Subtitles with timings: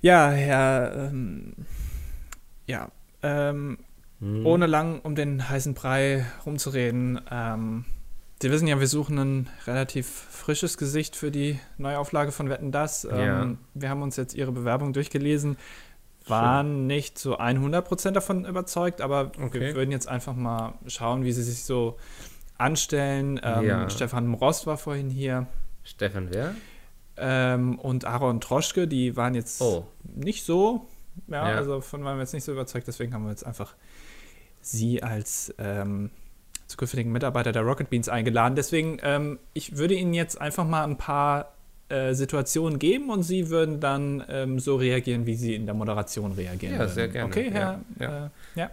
[0.00, 1.54] Ja, Herr, ähm,
[2.66, 2.90] ja,
[3.22, 3.78] ähm,
[4.20, 4.46] hm.
[4.46, 7.84] ohne lang um den heißen Brei rumzureden, ähm,
[8.42, 13.02] Sie wissen ja, wir suchen ein relativ frisches Gesicht für die Neuauflage von Wetten Das.
[13.02, 13.42] Ja.
[13.42, 15.58] Ähm, wir haben uns jetzt Ihre Bewerbung durchgelesen,
[16.26, 16.86] waren Schön.
[16.86, 19.60] nicht zu 100% davon überzeugt, aber okay.
[19.60, 21.98] wir würden jetzt einfach mal schauen, wie Sie sich so
[22.56, 23.38] anstellen.
[23.42, 23.90] Ähm, ja.
[23.90, 25.46] Stefan Mrost war vorhin hier.
[25.84, 26.54] Stefan wer?
[27.16, 29.86] Ähm, und Aaron Troschke, die waren jetzt oh.
[30.04, 30.86] nicht so,
[31.28, 33.74] ja, ja, also von waren wir jetzt nicht so überzeugt, deswegen haben wir jetzt einfach
[34.62, 36.10] sie als ähm,
[36.66, 38.54] zukünftigen Mitarbeiter der Rocket Beans eingeladen.
[38.54, 41.54] Deswegen, ähm, ich würde Ihnen jetzt einfach mal ein paar
[41.88, 46.32] äh, Situationen geben und Sie würden dann ähm, so reagieren, wie Sie in der Moderation
[46.32, 46.74] reagieren.
[46.74, 46.94] Ja, würden.
[46.94, 47.28] sehr gerne.
[47.28, 47.80] Okay, Herr.
[47.98, 48.06] Ja.
[48.06, 48.26] ja.
[48.26, 48.70] Äh, ja.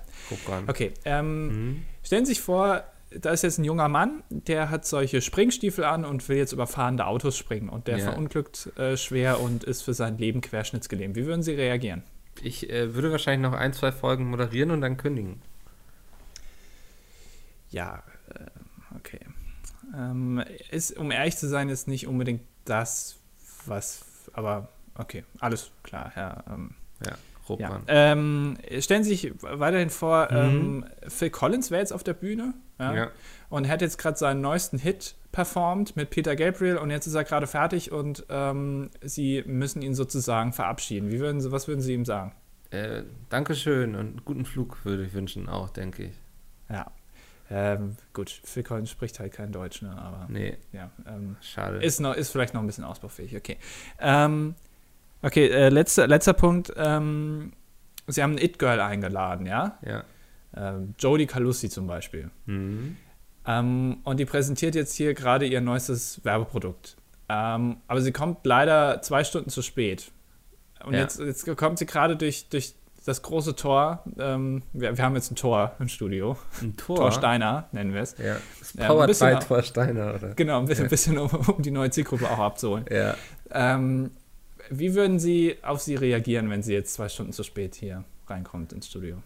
[0.67, 0.93] Okay.
[1.03, 1.83] Ähm, mhm.
[2.03, 6.03] Stellen Sie sich vor, da ist jetzt ein junger Mann, der hat solche Springstiefel an
[6.03, 8.05] und will jetzt über fahrende Autos springen und der ja.
[8.05, 11.15] verunglückt äh, schwer und ist für sein Leben querschnittsgelähmt.
[11.15, 12.03] Wie würden Sie reagieren?
[12.41, 15.41] Ich äh, würde wahrscheinlich noch ein, zwei Folgen moderieren und dann kündigen.
[17.69, 18.45] Ja, äh,
[18.95, 19.19] okay.
[19.95, 23.17] Ähm, ist, um ehrlich zu sein, ist nicht unbedingt das,
[23.65, 26.43] was, aber okay, alles klar, ja.
[26.49, 27.13] Ähm, ja.
[27.59, 27.81] Ja.
[27.87, 30.37] Ähm, stellen Sie sich weiterhin vor, mhm.
[30.37, 33.11] ähm, Phil Collins wäre jetzt auf der Bühne ja, ja.
[33.49, 37.23] und hat jetzt gerade seinen neuesten Hit performt mit Peter Gabriel und jetzt ist er
[37.23, 41.11] gerade fertig und ähm, Sie müssen ihn sozusagen verabschieden.
[41.11, 42.33] Wie würden Sie, was würden Sie ihm sagen?
[42.71, 46.15] Äh, Dankeschön und guten Flug würde ich wünschen auch, denke ich.
[46.69, 46.91] Ja.
[47.49, 49.97] Ähm, gut, Phil Collins spricht halt kein Deutsch, ne?
[49.97, 50.57] Aber nee.
[50.73, 51.77] Ja, ähm, Schade.
[51.77, 53.57] Ist, noch, ist vielleicht noch ein bisschen ausbaufähig, okay.
[53.99, 54.55] Ähm,
[55.27, 56.71] Okay, äh, letzter, letzter Punkt.
[56.77, 57.51] Ähm,
[58.07, 59.77] Sie haben ein It-Girl eingeladen, ja?
[59.85, 60.05] Ja.
[60.55, 62.31] Ähm, Jodie Calussi zum Beispiel.
[62.45, 62.95] Mhm.
[63.45, 66.95] Ähm, und die präsentiert jetzt hier gerade ihr neuestes Werbeprodukt.
[67.27, 70.11] Ähm, aber sie kommt leider zwei Stunden zu spät.
[70.85, 71.01] Und ja.
[71.01, 74.05] jetzt, jetzt kommt sie gerade durch, durch das große Tor.
[74.17, 76.37] Ähm, wir, wir, haben jetzt ein Tor im Studio.
[76.61, 76.95] Ein Tor?
[76.95, 78.15] Tor Steiner nennen wir es.
[78.17, 78.37] Ja.
[78.59, 80.29] Das Powered ja, by Tor Steiner, oder?
[80.35, 80.89] Genau, ein bisschen, ja.
[80.89, 82.85] bisschen um, um, die neue Zielgruppe auch abzuholen.
[82.89, 83.15] Ja.
[83.51, 84.11] Ähm,
[84.69, 88.73] wie würden Sie auf Sie reagieren, wenn sie jetzt zwei Stunden zu spät hier reinkommt
[88.73, 89.21] ins Studio?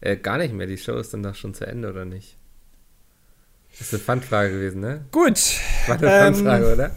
[0.00, 0.66] Äh, gar nicht mehr.
[0.66, 2.36] Die Show ist dann doch schon zu Ende, oder nicht?
[3.72, 5.04] Das ist eine Fandfrage gewesen, ne?
[5.12, 5.38] Gut.
[5.86, 6.90] War eine ähm, Fandfrage, oder?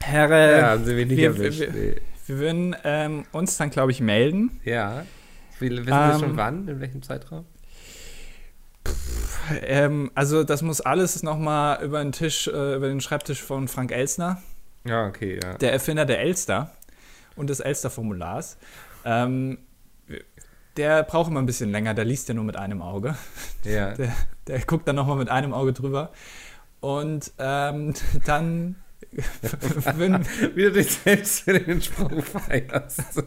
[0.00, 1.60] Herr, äh, ja, haben Sie mich nicht wir, erwischt.
[1.60, 1.94] Wir, wir,
[2.26, 4.60] wir würden ähm, uns dann, glaube ich, melden.
[4.64, 5.04] Ja.
[5.58, 6.68] Wissen ähm, wir schon wann?
[6.68, 7.46] In welchem Zeitraum?
[9.62, 13.92] ähm, also das muss alles nochmal über den Tisch, äh, über den Schreibtisch von Frank
[13.92, 14.42] Elsner.
[14.84, 15.54] Ja, okay, ja.
[15.58, 16.72] Der Erfinder der Elster
[17.36, 18.58] und des Elster-Formulars.
[19.04, 19.58] Ähm,
[20.76, 23.16] der braucht immer ein bisschen länger, der liest ja nur mit einem Auge.
[23.64, 23.92] Ja.
[23.96, 24.12] Der,
[24.46, 26.10] der guckt dann nochmal mit einem Auge drüber.
[26.80, 27.94] Und ähm,
[28.26, 28.76] dann.
[29.96, 33.22] wenn, Wie du dich selbst für den Sprung feierst.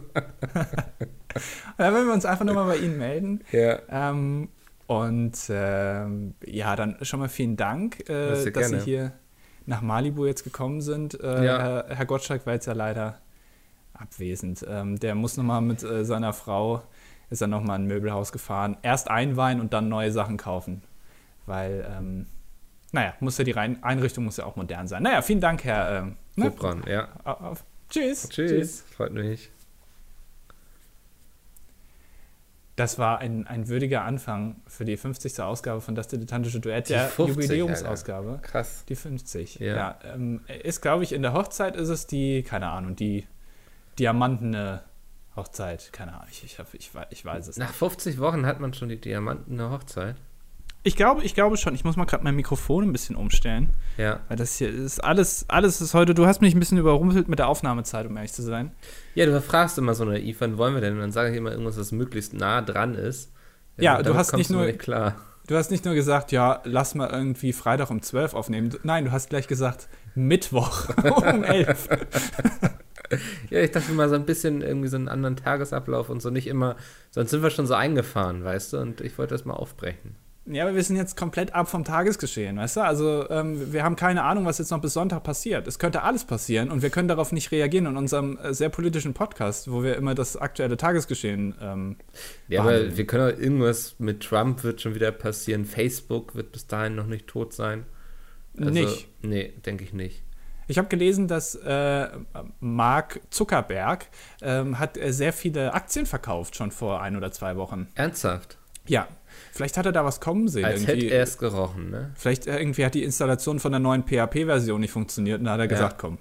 [1.77, 3.41] dann würden wir uns einfach nochmal bei Ihnen melden.
[3.51, 3.79] Ja.
[3.89, 4.49] Ähm,
[4.87, 8.79] und ähm, ja, dann schon mal vielen Dank, äh, dass gerne.
[8.79, 9.13] Sie hier
[9.65, 11.19] nach Malibu jetzt gekommen sind.
[11.19, 11.59] Äh, ja.
[11.59, 13.19] Herr, Herr, Gottschalk war jetzt ja leider
[13.99, 14.65] abwesend.
[14.67, 16.83] Ähm, der muss nochmal mit äh, seiner Frau,
[17.29, 18.77] ist dann nochmal in ein Möbelhaus gefahren.
[18.81, 20.81] Erst einweihen und dann neue Sachen kaufen.
[21.45, 22.27] Weil, ähm,
[22.91, 25.03] naja, muss ja die Rein Einrichtung muss ja auch modern sein.
[25.03, 25.99] Naja, vielen Dank, Herr.
[25.99, 26.51] Ähm, ne?
[26.87, 27.09] ja.
[27.23, 28.29] Auf, auf, tschüss.
[28.29, 28.51] Tschüss.
[28.51, 28.81] Tschüss.
[28.95, 29.51] Freut mich.
[32.75, 35.39] Das war ein, ein würdiger Anfang für die 50.
[35.39, 38.31] Ausgabe von Das Dilettantische Duett, der 50, Jubiläumsausgabe.
[38.31, 38.41] Alter.
[38.41, 38.83] Krass.
[38.89, 39.59] Die 50.
[39.59, 39.75] Ja.
[39.75, 43.25] ja ähm, ist, glaube ich, in der Hochzeit ist es die, keine Ahnung, die
[43.99, 44.83] diamantene
[45.35, 45.91] Hochzeit.
[45.91, 47.77] Keine Ahnung, ich, ich, ich, ich weiß es Nach nicht.
[47.77, 50.15] 50 Wochen hat man schon die diamantene Hochzeit.
[50.83, 51.73] Ich glaube, ich glaube schon.
[51.73, 53.71] Ich muss mal gerade mein Mikrofon ein bisschen umstellen.
[53.97, 54.19] Ja.
[54.27, 56.13] Weil das hier ist alles, alles ist heute.
[56.13, 58.71] Du hast mich ein bisschen überrumpelt mit der Aufnahmezeit, um ehrlich zu sein.
[59.15, 60.93] Ja, du fragst immer so naiv, wann wollen wir denn?
[60.93, 63.31] Und dann sage ich immer irgendwas, was möglichst nah dran ist.
[63.77, 64.65] Ja, du hast nicht nur.
[64.67, 65.15] Nicht klar.
[65.47, 68.75] Du hast nicht nur gesagt, ja, lass mal irgendwie Freitag um 12 aufnehmen.
[68.83, 71.89] Nein, du hast gleich gesagt, Mittwoch um 11.
[73.49, 76.47] ja, ich dachte mal so ein bisschen irgendwie so einen anderen Tagesablauf und so nicht
[76.47, 76.75] immer,
[77.11, 80.15] sonst sind wir schon so eingefahren, weißt du, und ich wollte das mal aufbrechen.
[80.47, 82.81] Ja, aber wir sind jetzt komplett ab vom Tagesgeschehen, weißt du?
[82.81, 85.65] Also ähm, wir haben keine Ahnung, was jetzt noch bis Sonntag passiert.
[85.67, 89.15] Es könnte alles passieren und wir können darauf nicht reagieren in unserem äh, sehr politischen
[89.15, 91.95] Podcast, wo wir immer das aktuelle Tagesgeschehen ähm,
[92.47, 92.87] Ja, behandeln.
[92.89, 95.65] aber wir können auch irgendwas mit Trump wird schon wieder passieren.
[95.65, 97.87] Facebook wird bis dahin noch nicht tot sein.
[98.55, 99.07] Also, nicht?
[99.23, 100.24] Nee, denke ich nicht.
[100.67, 102.07] Ich habe gelesen, dass äh,
[102.59, 104.07] Mark Zuckerberg
[104.41, 107.87] ähm, hat äh, sehr viele Aktien verkauft schon vor ein oder zwei Wochen.
[107.95, 108.57] Ernsthaft?
[108.87, 109.07] Ja,
[109.51, 110.65] Vielleicht hat er da was kommen sehen.
[110.65, 111.05] Als irgendwie.
[111.05, 112.11] hätte er es gerochen, ne?
[112.15, 115.59] Vielleicht äh, irgendwie hat die Installation von der neuen PHP-Version nicht funktioniert und da hat
[115.59, 115.69] er ja.
[115.69, 116.17] gesagt, komm.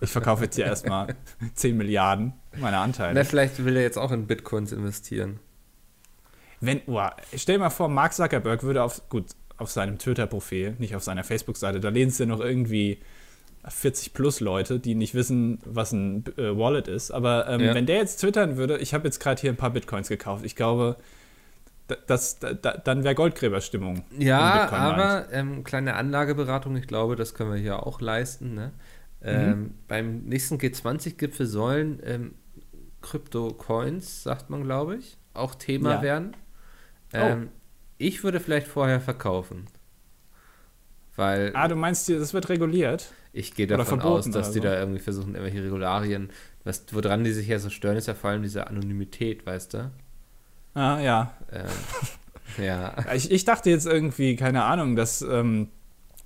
[0.00, 1.14] Ich verkaufe jetzt hier erstmal
[1.54, 3.14] 10 Milliarden meiner Anteile.
[3.14, 5.40] Na, vielleicht will er jetzt auch in Bitcoins investieren.
[6.60, 7.00] Wenn, oh,
[7.36, 9.26] stell dir mal vor, Mark Zuckerberg würde auf, gut,
[9.58, 13.00] auf seinem Twitter-Profil, nicht auf seiner Facebook-Seite, da lehnen es ja noch irgendwie
[13.68, 17.10] 40 plus Leute, die nicht wissen, was ein äh, Wallet ist.
[17.10, 17.74] Aber ähm, ja.
[17.74, 20.56] wenn der jetzt twittern würde, ich habe jetzt gerade hier ein paar Bitcoins gekauft, ich
[20.56, 20.96] glaube,
[21.88, 24.04] das, das, das dann wäre Goldgräberstimmung.
[24.18, 28.54] Ja, aber ähm, kleine Anlageberatung, ich glaube, das können wir hier auch leisten.
[28.54, 28.72] Ne?
[29.22, 29.74] Ähm, mhm.
[29.88, 32.34] beim nächsten G20-Gipfel sollen ähm,
[33.02, 36.02] Krypto-Coins, sagt man, glaube ich, auch Thema ja.
[36.02, 36.36] werden.
[37.14, 37.18] Oh.
[37.18, 37.48] Ähm,
[37.96, 39.66] ich würde vielleicht vorher verkaufen.
[41.16, 43.12] Weil ah, du meinst, das wird reguliert?
[43.38, 46.30] Ich gehe davon aus, dass die da irgendwie versuchen, irgendwelche Regularien,
[46.64, 49.90] was, woran die sich ja so stören, ist ja vor allem diese Anonymität, weißt du?
[50.74, 51.34] Ah, ja.
[51.52, 52.94] Ähm, ja.
[53.14, 55.68] Ich, ich, dachte jetzt irgendwie, keine Ahnung, dass ähm,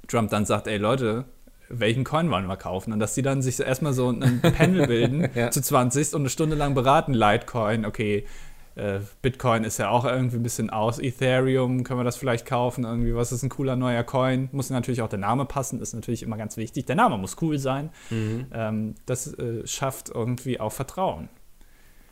[0.09, 1.27] Trump dann sagt, ey Leute,
[1.69, 2.95] welchen Coin wollen wir kaufen?
[2.95, 5.51] Und dass die dann sich erstmal so ein Panel bilden ja.
[5.51, 8.25] zu 20 und eine Stunde lang beraten, Litecoin, okay,
[8.75, 10.99] äh, Bitcoin ist ja auch irgendwie ein bisschen aus.
[10.99, 12.85] Ethereum können wir das vielleicht kaufen.
[12.85, 14.49] Irgendwie, was ist ein cooler neuer Coin?
[14.53, 16.87] Muss natürlich auch der Name passen, ist natürlich immer ganz wichtig.
[16.87, 17.91] Der Name muss cool sein.
[18.11, 18.47] Mhm.
[18.53, 21.29] Ähm, das äh, schafft irgendwie auch Vertrauen.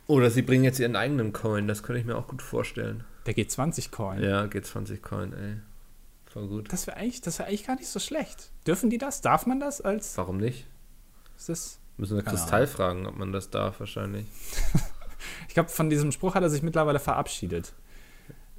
[0.07, 3.03] Oder sie bringen jetzt ihren eigenen Coin, das könnte ich mir auch gut vorstellen.
[3.25, 4.21] Der G20-Coin.
[4.21, 5.55] Ja, G20-Coin, ey.
[6.25, 6.71] Voll gut.
[6.71, 8.51] Das wäre eigentlich, wär eigentlich gar nicht so schlecht.
[8.65, 9.21] Dürfen die das?
[9.21, 10.17] Darf man das als.
[10.17, 10.65] Warum nicht?
[11.37, 11.79] Ist das.
[11.97, 14.25] Müssen wir Kristall fragen, ob man das darf, wahrscheinlich.
[15.47, 17.73] Ich glaube, von diesem Spruch hat er sich mittlerweile verabschiedet.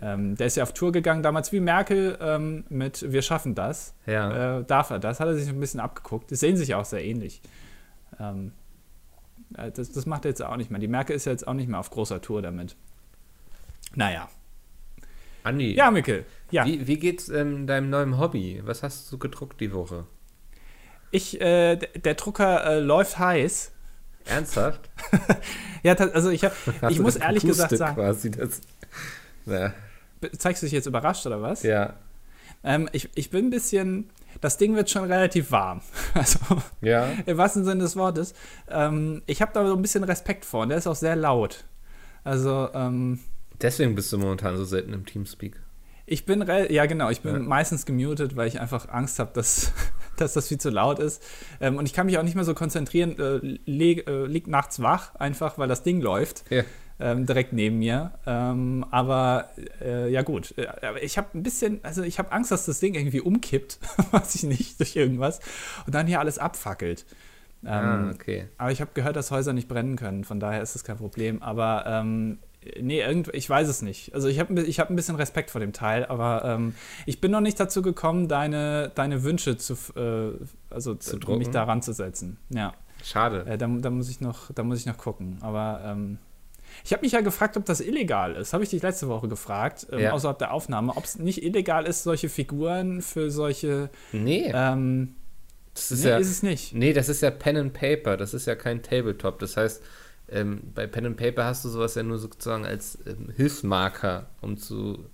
[0.00, 3.94] Ähm, der ist ja auf Tour gegangen, damals wie Merkel ähm, mit Wir schaffen das.
[4.06, 4.58] Ja.
[4.58, 5.20] Äh, darf er das?
[5.20, 6.30] Hat er sich ein bisschen abgeguckt.
[6.30, 7.40] Die sehen sich auch sehr ähnlich.
[8.18, 8.52] Ähm,
[9.56, 10.80] äh, das, das macht er jetzt auch nicht mehr.
[10.80, 12.74] Die Merkel ist ja jetzt auch nicht mehr auf großer Tour damit.
[13.94, 14.28] Naja.
[15.44, 15.74] Andi.
[15.74, 16.24] Ja, Mikkel.
[16.50, 16.66] Ja.
[16.66, 18.60] Wie, wie geht's ähm, deinem neuen Hobby?
[18.64, 20.06] Was hast du gedruckt die Woche?
[21.12, 23.72] Ich, äh, der Drucker äh, läuft heiß.
[24.26, 24.88] Ernsthaft?
[25.82, 26.52] ja, also ich, hab,
[26.90, 27.94] ich muss ehrlich gesagt sagen.
[27.94, 28.60] Quasi das,
[29.46, 29.72] ja.
[30.38, 31.62] Zeigst du dich jetzt überrascht oder was?
[31.62, 31.94] Ja.
[32.64, 34.10] Ähm, ich, ich bin ein bisschen.
[34.40, 35.82] Das Ding wird schon relativ warm.
[36.14, 36.38] Also,
[36.80, 37.08] ja.
[37.26, 38.34] im wahrsten Sinne des Wortes.
[38.68, 41.64] Ähm, ich habe da so ein bisschen Respekt vor und der ist auch sehr laut.
[42.24, 43.20] Also, ähm,
[43.60, 45.60] Deswegen bist du momentan so selten im Teamspeak.
[46.06, 47.38] Ich bin, ja genau, ich bin ja.
[47.40, 49.72] meistens gemutet, weil ich einfach Angst habe, dass,
[50.16, 51.22] dass das viel zu laut ist.
[51.60, 54.80] Ähm, und ich kann mich auch nicht mehr so konzentrieren, äh, leg, äh, liegt nachts
[54.82, 56.44] wach, einfach weil das Ding läuft.
[56.50, 56.62] Ja.
[57.00, 58.12] Ähm, direkt neben mir.
[58.26, 59.48] Ähm, aber
[59.80, 62.94] äh, ja gut, äh, ich habe ein bisschen, also ich habe Angst, dass das Ding
[62.94, 63.80] irgendwie umkippt,
[64.12, 65.40] weiß ich nicht, durch irgendwas
[65.86, 67.04] und dann hier alles abfackelt.
[67.64, 68.46] ah, ähm, okay.
[68.56, 71.42] Aber ich habe gehört, dass Häuser nicht brennen können, von daher ist das kein Problem.
[71.42, 72.38] Aber ähm,
[72.80, 74.14] nee, irgend, ich weiß es nicht.
[74.14, 76.74] Also ich habe ich hab ein bisschen Respekt vor dem Teil, aber ähm,
[77.06, 80.32] ich bin noch nicht dazu gekommen, deine, deine Wünsche zu, äh,
[80.70, 82.38] also zu mich daran zu setzen.
[82.50, 82.74] Ja.
[83.02, 83.44] Schade.
[83.46, 85.38] Äh, da, da, muss ich noch, da muss ich noch gucken.
[85.40, 86.18] Aber ähm,
[86.84, 88.52] ich habe mich ja gefragt, ob das illegal ist.
[88.52, 90.12] Habe ich dich letzte Woche gefragt, ähm, ja.
[90.12, 93.90] außerhalb der Aufnahme, ob es nicht illegal ist, solche Figuren für solche.
[94.12, 94.50] Nee.
[94.54, 95.16] Ähm,
[95.74, 96.74] das ist, nee, ja, ist es nicht.
[96.74, 98.16] Nee, das ist ja Pen and Paper.
[98.16, 99.38] Das ist ja kein Tabletop.
[99.38, 99.82] Das heißt,
[100.32, 104.56] ähm, bei Pen and Paper hast du sowas ja nur sozusagen als ähm, Hilfsmarker, um
[104.56, 105.06] zu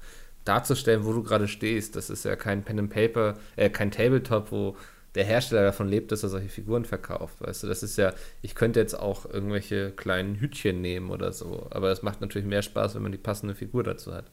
[0.44, 1.96] darzustellen, wo du gerade stehst.
[1.96, 4.76] Das ist ja kein Pen and Paper, äh, kein Tabletop, wo
[5.14, 7.40] der Hersteller davon lebt, dass er solche Figuren verkauft.
[7.40, 8.12] Weißt du, das ist ja,
[8.42, 12.62] ich könnte jetzt auch irgendwelche kleinen Hütchen nehmen oder so, aber es macht natürlich mehr
[12.62, 14.30] Spaß, wenn man die passende Figur dazu hat.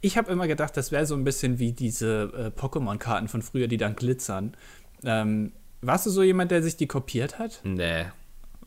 [0.00, 3.68] Ich habe immer gedacht, das wäre so ein bisschen wie diese äh, Pokémon-Karten von früher,
[3.68, 4.56] die dann glitzern.
[5.04, 7.60] Ähm, warst du so jemand, der sich die kopiert hat?
[7.64, 8.06] Nee,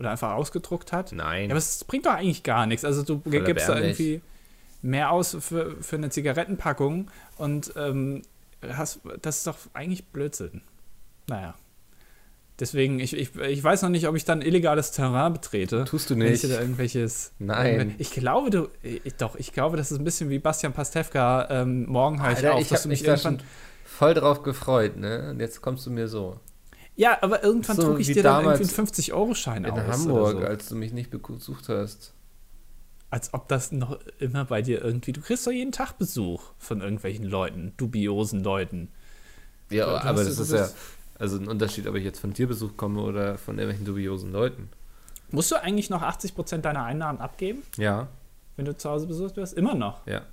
[0.03, 1.11] oder einfach ausgedruckt hat.
[1.11, 1.45] Nein.
[1.45, 2.85] Ja, aber es bringt doch eigentlich gar nichts.
[2.85, 4.21] Also du Voll gibst da irgendwie
[4.81, 8.21] mehr aus für, für eine Zigarettenpackung und ähm,
[8.67, 10.61] hast, das ist doch eigentlich Blödsinn.
[11.27, 11.55] Naja.
[12.59, 15.85] Deswegen, ich, ich, ich weiß noch nicht, ob ich dann illegales Terrain betrete.
[15.85, 16.43] Tust du nicht.
[16.43, 17.31] Wenn ich da irgendwelches.
[17.39, 17.95] Nein.
[17.97, 18.67] Ich glaube, du.
[18.83, 21.47] Ich, doch, ich glaube, das ist ein bisschen wie Bastian Pastewka.
[21.49, 23.41] Ähm, morgen ich auf, ich dass du mich irgendwann.
[23.85, 25.31] voll drauf gefreut, ne?
[25.31, 26.39] Und jetzt kommst du mir so.
[26.95, 29.77] Ja, aber irgendwann so drucke ich dir dann irgendwie einen 50-Euro-Schein aus.
[29.77, 30.45] In Hamburg, so.
[30.45, 32.13] als du mich nicht besucht hast.
[33.09, 35.13] Als ob das noch immer bei dir irgendwie.
[35.13, 38.89] Du kriegst doch jeden Tag Besuch von irgendwelchen Leuten, dubiosen Leuten.
[39.69, 40.69] Ja, du, aber das ist ja
[41.19, 44.69] also ein Unterschied, ob ich jetzt von dir Besuch komme oder von irgendwelchen dubiosen Leuten.
[45.31, 47.63] Musst du eigentlich noch 80% deiner Einnahmen abgeben?
[47.77, 48.07] Ja.
[48.55, 49.53] Wenn du zu Hause besucht wirst?
[49.53, 50.05] Immer noch?
[50.05, 50.23] Ja.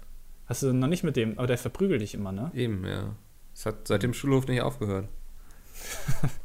[0.46, 2.50] Hast du noch nicht mit dem, aber der verprügelt dich immer, ne?
[2.54, 3.14] Eben, ja.
[3.54, 5.08] Es hat seit dem Schulhof nicht aufgehört.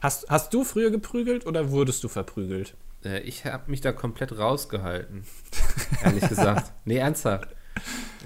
[0.00, 2.74] Hast, hast du früher geprügelt oder wurdest du verprügelt?
[3.04, 5.24] Äh, ich habe mich da komplett rausgehalten.
[6.04, 6.72] ehrlich gesagt.
[6.84, 7.54] Nee, ernsthaft.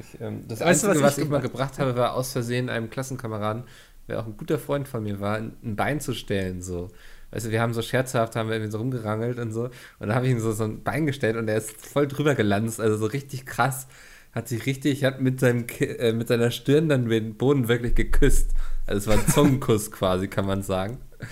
[0.00, 2.68] Ich, ähm, das weißt Einzige, du, was, was ich, mal gebracht habe, war aus Versehen
[2.68, 3.64] einem Klassenkameraden,
[4.06, 6.62] der auch ein guter Freund von mir war, ein Bein zu stellen.
[6.62, 6.90] So.
[7.30, 9.64] du, wir haben so scherzhaft, haben wir irgendwie so rumgerangelt und so.
[9.64, 9.72] Und
[10.08, 12.80] dann habe ich ihm so, so ein Bein gestellt und er ist voll drüber gelanzt,
[12.80, 13.88] also so richtig krass.
[14.32, 18.50] Hat sich richtig, hat mit, seinem, äh, mit seiner Stirn dann den Boden wirklich geküsst.
[18.86, 20.98] Also es war ein Zungenkuss quasi, kann man sagen.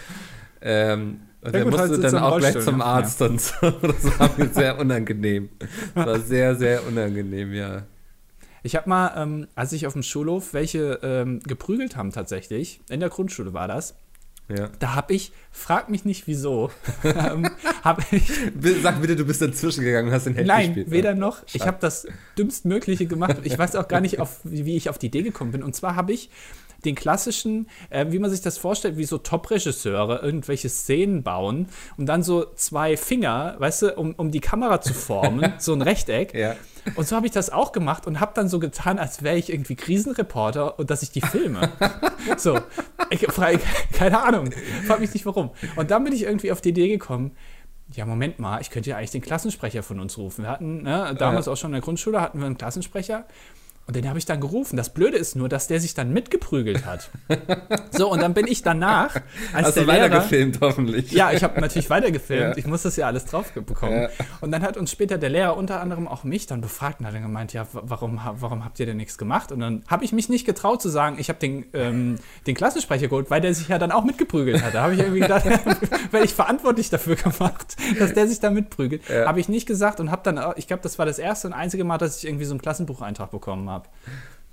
[0.62, 3.26] Ähm, und ja, er musste halt dann auch gleich zum Arzt ja.
[3.26, 3.70] und so.
[3.82, 5.50] Das war mir sehr unangenehm.
[5.94, 7.82] Das war sehr, sehr unangenehm, ja.
[8.64, 12.98] Ich habe mal, ähm, als ich auf dem Schulhof welche ähm, geprügelt haben tatsächlich, in
[12.98, 13.94] der Grundschule war das,
[14.48, 14.68] ja.
[14.78, 16.70] Da habe ich, frag mich nicht wieso,
[17.04, 17.50] ähm,
[17.82, 18.30] hab ich,
[18.80, 20.90] Sag bitte, du bist dazwischen gegangen und hast den Held Nein, gespielt.
[20.92, 21.38] weder noch.
[21.38, 21.50] Schade.
[21.54, 22.06] Ich habe das
[22.38, 23.38] dümmstmögliche gemacht.
[23.42, 25.64] Ich weiß auch gar nicht, auf, wie ich auf die Idee gekommen bin.
[25.64, 26.30] Und zwar habe ich
[26.86, 32.06] den klassischen, äh, wie man sich das vorstellt, wie so Top-Regisseure irgendwelche Szenen bauen und
[32.06, 36.34] dann so zwei Finger, weißt du, um, um die Kamera zu formen, so ein Rechteck.
[36.34, 36.56] Ja.
[36.94, 39.52] Und so habe ich das auch gemacht und habe dann so getan, als wäre ich
[39.52, 41.68] irgendwie Krisenreporter und dass ich die filme.
[42.36, 42.58] so,
[43.10, 43.26] ich,
[43.92, 44.50] keine Ahnung,
[44.86, 45.50] frag mich nicht warum.
[45.74, 47.32] Und dann bin ich irgendwie auf die Idee gekommen,
[47.92, 50.44] ja, Moment mal, ich könnte ja eigentlich den Klassensprecher von uns rufen.
[50.44, 51.52] Wir hatten, ne, damals ja.
[51.52, 53.26] auch schon in der Grundschule, hatten wir einen Klassensprecher
[53.86, 54.76] und den habe ich dann gerufen.
[54.76, 57.08] Das Blöde ist nur, dass der sich dann mitgeprügelt hat.
[57.92, 59.14] so, und dann bin ich danach.
[59.52, 61.12] Als Hast der du weitergefilmt, hoffentlich?
[61.12, 62.56] Ja, ich habe natürlich weitergefilmt.
[62.56, 62.56] Ja.
[62.56, 64.02] Ich muss das ja alles drauf bekommen.
[64.02, 64.08] Ja.
[64.40, 67.14] Und dann hat uns später der Lehrer unter anderem auch mich dann befragt und hat
[67.14, 69.52] dann gemeint: Ja, warum, warum habt ihr denn nichts gemacht?
[69.52, 72.16] Und dann habe ich mich nicht getraut zu sagen, ich habe den, ähm,
[72.48, 74.74] den Klassensprecher geholt, weil der sich ja dann auch mitgeprügelt hat.
[74.74, 75.44] Da habe ich irgendwie gedacht,
[76.10, 79.08] werde ich verantwortlich dafür gemacht, dass der sich da mitprügelt.
[79.08, 79.26] Ja.
[79.26, 81.84] Habe ich nicht gesagt und habe dann, ich glaube, das war das erste und einzige
[81.84, 83.88] Mal, dass ich irgendwie so einen Klassenbucheintrag bekommen habe habe.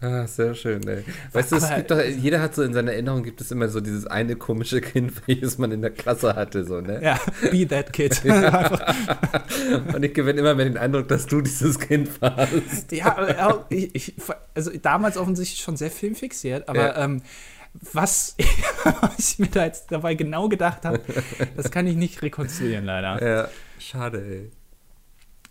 [0.04, 1.06] Ah, sehr schön, ey.
[1.32, 3.80] Weißt du, es gibt doch, jeder hat so in seiner Erinnerung gibt es immer so
[3.80, 7.02] dieses eine komische Kind, welches man in der Klasse hatte, so, ne?
[7.02, 7.18] Ja,
[7.50, 8.22] be that kid.
[9.96, 12.92] Und ich gewinne immer mehr den Eindruck, dass du dieses Kind warst.
[12.92, 14.14] Ja, ich, ich,
[14.54, 17.06] also damals offensichtlich schon sehr filmfixiert, aber ja.
[17.06, 17.22] ähm,
[17.94, 18.36] was
[19.18, 21.00] ich mir da jetzt dabei genau gedacht habe,
[21.56, 23.26] das kann ich nicht rekonstruieren, leider.
[23.26, 23.48] Ja,
[23.80, 24.52] schade, ey.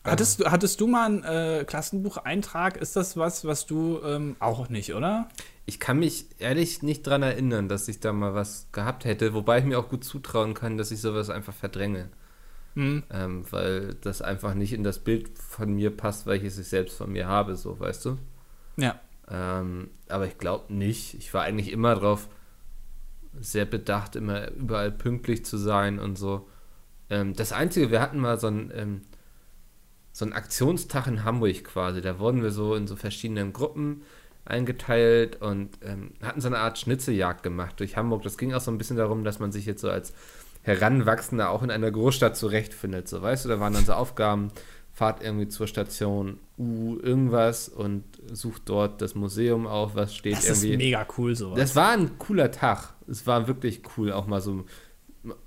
[0.05, 2.77] Hattest du, hattest du mal einen äh, Klassenbucheintrag?
[2.77, 5.29] Ist das was, was du ähm, auch nicht, oder?
[5.65, 9.59] Ich kann mich ehrlich nicht daran erinnern, dass ich da mal was gehabt hätte, wobei
[9.59, 12.09] ich mir auch gut zutrauen kann, dass ich sowas einfach verdränge.
[12.75, 13.05] Mhm.
[13.11, 17.13] Ähm, weil das einfach nicht in das Bild von mir passt, welches ich selbst von
[17.13, 18.19] mir habe, so, weißt du?
[18.77, 18.99] Ja.
[19.31, 21.15] Ähm, aber ich glaube nicht.
[21.15, 22.29] Ich war eigentlich immer darauf
[23.41, 26.49] sehr bedacht, immer überall pünktlich zu sein und so.
[27.09, 29.03] Ähm, das Einzige, wir hatten mal so ein ähm,
[30.12, 32.00] so ein Aktionstag in Hamburg quasi.
[32.00, 34.02] Da wurden wir so in so verschiedenen Gruppen
[34.45, 38.23] eingeteilt und ähm, hatten so eine Art Schnitzeljagd gemacht durch Hamburg.
[38.23, 40.12] Das ging auch so ein bisschen darum, dass man sich jetzt so als
[40.62, 43.09] Heranwachsender auch in einer Großstadt zurechtfindet.
[43.09, 44.50] So, weißt du, da waren dann so Aufgaben,
[44.92, 50.45] fahrt irgendwie zur Station U irgendwas und sucht dort das Museum auf, was steht das
[50.45, 50.69] irgendwie.
[50.69, 51.59] Das ist mega cool sowas.
[51.59, 52.95] Das war ein cooler Tag.
[53.09, 54.64] Es war wirklich cool, auch mal so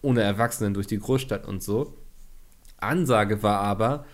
[0.02, 1.94] ohne Erwachsenen durch die Großstadt und so.
[2.78, 4.06] Ansage war aber,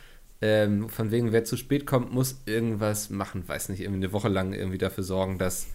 [0.42, 4.28] ähm, von wegen, wer zu spät kommt, muss irgendwas machen, weiß nicht, irgendwie eine Woche
[4.28, 5.68] lang irgendwie dafür sorgen, dass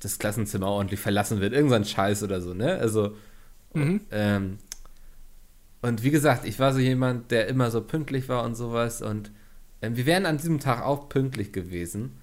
[0.00, 1.52] das Klassenzimmer ordentlich verlassen wird.
[1.52, 2.78] Irgendein Scheiß oder so, ne?
[2.78, 3.16] Also,
[3.72, 4.00] mhm.
[4.10, 4.58] ähm,
[5.80, 9.30] und wie gesagt, ich war so jemand, der immer so pünktlich war und sowas und
[9.80, 12.18] ähm, wir wären an diesem Tag auch pünktlich gewesen.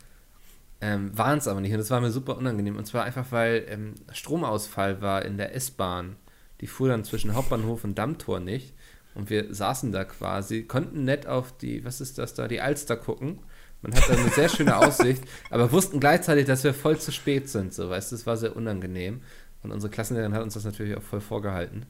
[0.82, 2.78] Ähm, waren es aber nicht und das war mir super unangenehm.
[2.78, 6.16] Und zwar einfach, weil ähm, Stromausfall war in der S-Bahn.
[6.62, 8.74] Die fuhr dann zwischen Hauptbahnhof und Dammtor nicht.
[9.16, 12.96] Und wir saßen da quasi, konnten nett auf die, was ist das da, die Alster
[12.96, 13.40] gucken.
[13.82, 17.50] Man hat da eine sehr schöne Aussicht, aber wussten gleichzeitig, dass wir voll zu spät
[17.50, 17.74] sind.
[17.74, 19.22] So, weißt du, das war sehr unangenehm.
[19.64, 21.86] Und unsere Klassenlehrerin hat uns das natürlich auch voll vorgehalten.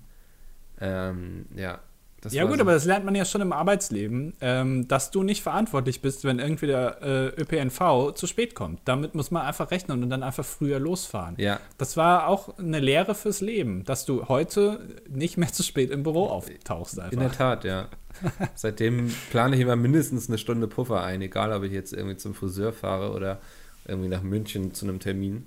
[0.81, 1.79] Ähm, ja,
[2.21, 2.61] das ja gut, so.
[2.61, 6.39] aber das lernt man ja schon im Arbeitsleben, ähm, dass du nicht verantwortlich bist, wenn
[6.39, 8.81] irgendwie der äh, ÖPNV zu spät kommt.
[8.85, 11.35] Damit muss man einfach rechnen und dann einfach früher losfahren.
[11.37, 11.59] Ja.
[11.77, 16.03] Das war auch eine Lehre fürs Leben, dass du heute nicht mehr zu spät im
[16.03, 16.99] Büro auftauchst.
[16.99, 17.13] Einfach.
[17.13, 17.87] In der Tat, ja.
[18.55, 22.33] Seitdem plane ich immer mindestens eine Stunde Puffer ein, egal ob ich jetzt irgendwie zum
[22.33, 23.39] Friseur fahre oder
[23.85, 25.45] irgendwie nach München zu einem Termin.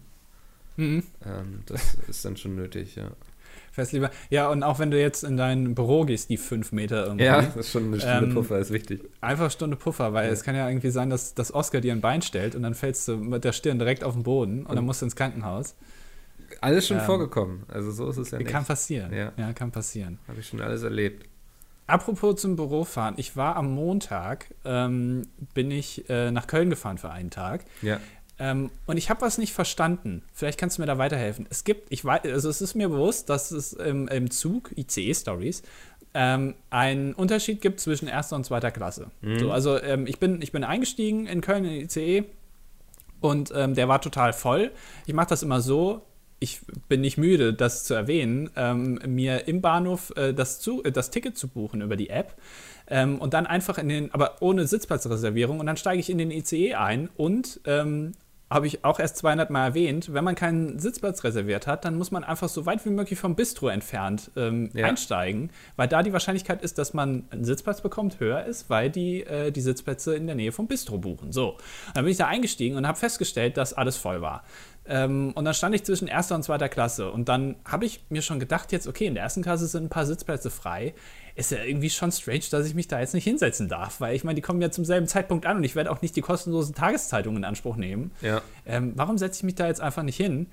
[0.76, 1.02] Mhm.
[1.24, 3.10] Ähm, das ist dann schon nötig, ja
[3.72, 4.10] fährst lieber.
[4.30, 7.24] Ja, und auch wenn du jetzt in dein Büro gehst, die fünf Meter irgendwie.
[7.24, 9.02] Ja, das ist schon eine Stunde ähm, Puffer, ist wichtig.
[9.20, 10.32] Einfach Stunde Puffer, weil ja.
[10.32, 13.08] es kann ja irgendwie sein, dass, dass Oscar dir ein Bein stellt und dann fällst
[13.08, 15.74] du mit der Stirn direkt auf den Boden und, und dann musst du ins Krankenhaus.
[16.60, 17.64] Alles schon ähm, vorgekommen.
[17.68, 18.50] Also so ist es ja nicht.
[18.50, 19.12] Kann passieren.
[19.12, 20.18] Ja, ja kann passieren.
[20.28, 21.26] Habe ich schon alles erlebt.
[21.86, 27.10] Apropos zum Bürofahren, ich war am Montag, ähm, bin ich äh, nach Köln gefahren für
[27.10, 27.64] einen Tag.
[27.82, 28.00] Ja.
[28.42, 30.24] Ähm, und ich habe was nicht verstanden.
[30.32, 31.46] Vielleicht kannst du mir da weiterhelfen.
[31.48, 35.62] Es gibt, ich weiß, also es ist mir bewusst, dass es im, im Zug, ICE-Stories,
[36.12, 39.12] ähm, einen Unterschied gibt zwischen erster und zweiter Klasse.
[39.20, 39.38] Mhm.
[39.38, 42.24] So, also ähm, ich, bin, ich bin eingestiegen in Köln in ICE
[43.20, 44.72] und ähm, der war total voll.
[45.06, 46.02] Ich mache das immer so,
[46.40, 50.90] ich bin nicht müde, das zu erwähnen, ähm, mir im Bahnhof äh, das, zu, äh,
[50.90, 52.34] das Ticket zu buchen über die App.
[52.88, 55.60] Ähm, und dann einfach in den, aber ohne Sitzplatzreservierung.
[55.60, 58.14] Und dann steige ich in den ICE ein und ähm,
[58.52, 62.10] habe ich auch erst 200 Mal erwähnt, wenn man keinen Sitzplatz reserviert hat, dann muss
[62.10, 64.86] man einfach so weit wie möglich vom Bistro entfernt ähm, ja.
[64.86, 69.22] einsteigen, weil da die Wahrscheinlichkeit ist, dass man einen Sitzplatz bekommt, höher ist, weil die
[69.22, 71.32] äh, die Sitzplätze in der Nähe vom Bistro buchen.
[71.32, 71.56] So,
[71.94, 74.44] dann bin ich da eingestiegen und habe festgestellt, dass alles voll war.
[74.84, 78.22] Ähm, und dann stand ich zwischen erster und zweiter Klasse und dann habe ich mir
[78.22, 80.94] schon gedacht, jetzt okay, in der ersten Klasse sind ein paar Sitzplätze frei
[81.34, 84.24] ist ja irgendwie schon strange, dass ich mich da jetzt nicht hinsetzen darf, weil ich
[84.24, 86.74] meine, die kommen ja zum selben Zeitpunkt an und ich werde auch nicht die kostenlosen
[86.74, 88.12] Tageszeitungen in Anspruch nehmen.
[88.20, 88.42] Ja.
[88.66, 90.46] Ähm, warum setze ich mich da jetzt einfach nicht hin?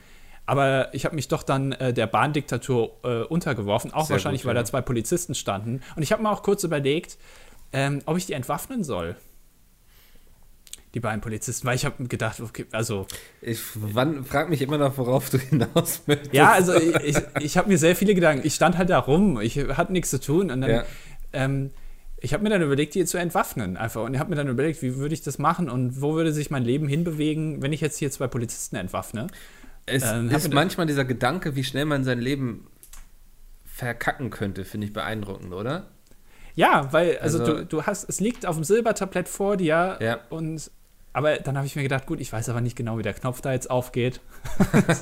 [0.46, 4.46] Aber ich habe mich doch dann äh, der Bahndiktatur äh, untergeworfen, auch Sehr wahrscheinlich, gut,
[4.46, 4.50] ja.
[4.50, 5.82] weil da zwei Polizisten standen.
[5.96, 7.18] Und ich habe mir auch kurz überlegt,
[7.72, 9.16] ähm, ob ich die entwaffnen soll
[10.94, 13.06] die beiden Polizisten, weil ich habe gedacht, okay, also.
[13.42, 16.34] Ich frage mich immer noch, worauf du hinaus möchtest.
[16.34, 18.46] Ja, also ich, ich, ich habe mir sehr viele Gedanken.
[18.46, 20.70] Ich stand halt da rum, ich hatte nichts zu tun und dann.
[20.70, 20.84] Ja.
[21.34, 21.72] Ähm,
[22.22, 24.04] ich habe mir dann überlegt, die zu entwaffnen einfach.
[24.04, 26.52] Und ich habe mir dann überlegt, wie würde ich das machen und wo würde sich
[26.52, 29.28] mein Leben hinbewegen, wenn ich jetzt hier zwei Polizisten entwaffne.
[29.86, 32.68] Es ähm, ist manchmal dieser Gedanke, wie schnell man sein Leben
[33.66, 35.88] verkacken könnte, finde ich beeindruckend, oder?
[36.56, 40.20] Ja, weil, also, also, du, du hast, es liegt auf dem Silbertablett vor dir ja.
[40.30, 40.70] und
[41.12, 43.42] aber dann habe ich mir gedacht, gut, ich weiß aber nicht genau, wie der Knopf
[43.42, 44.22] da jetzt aufgeht.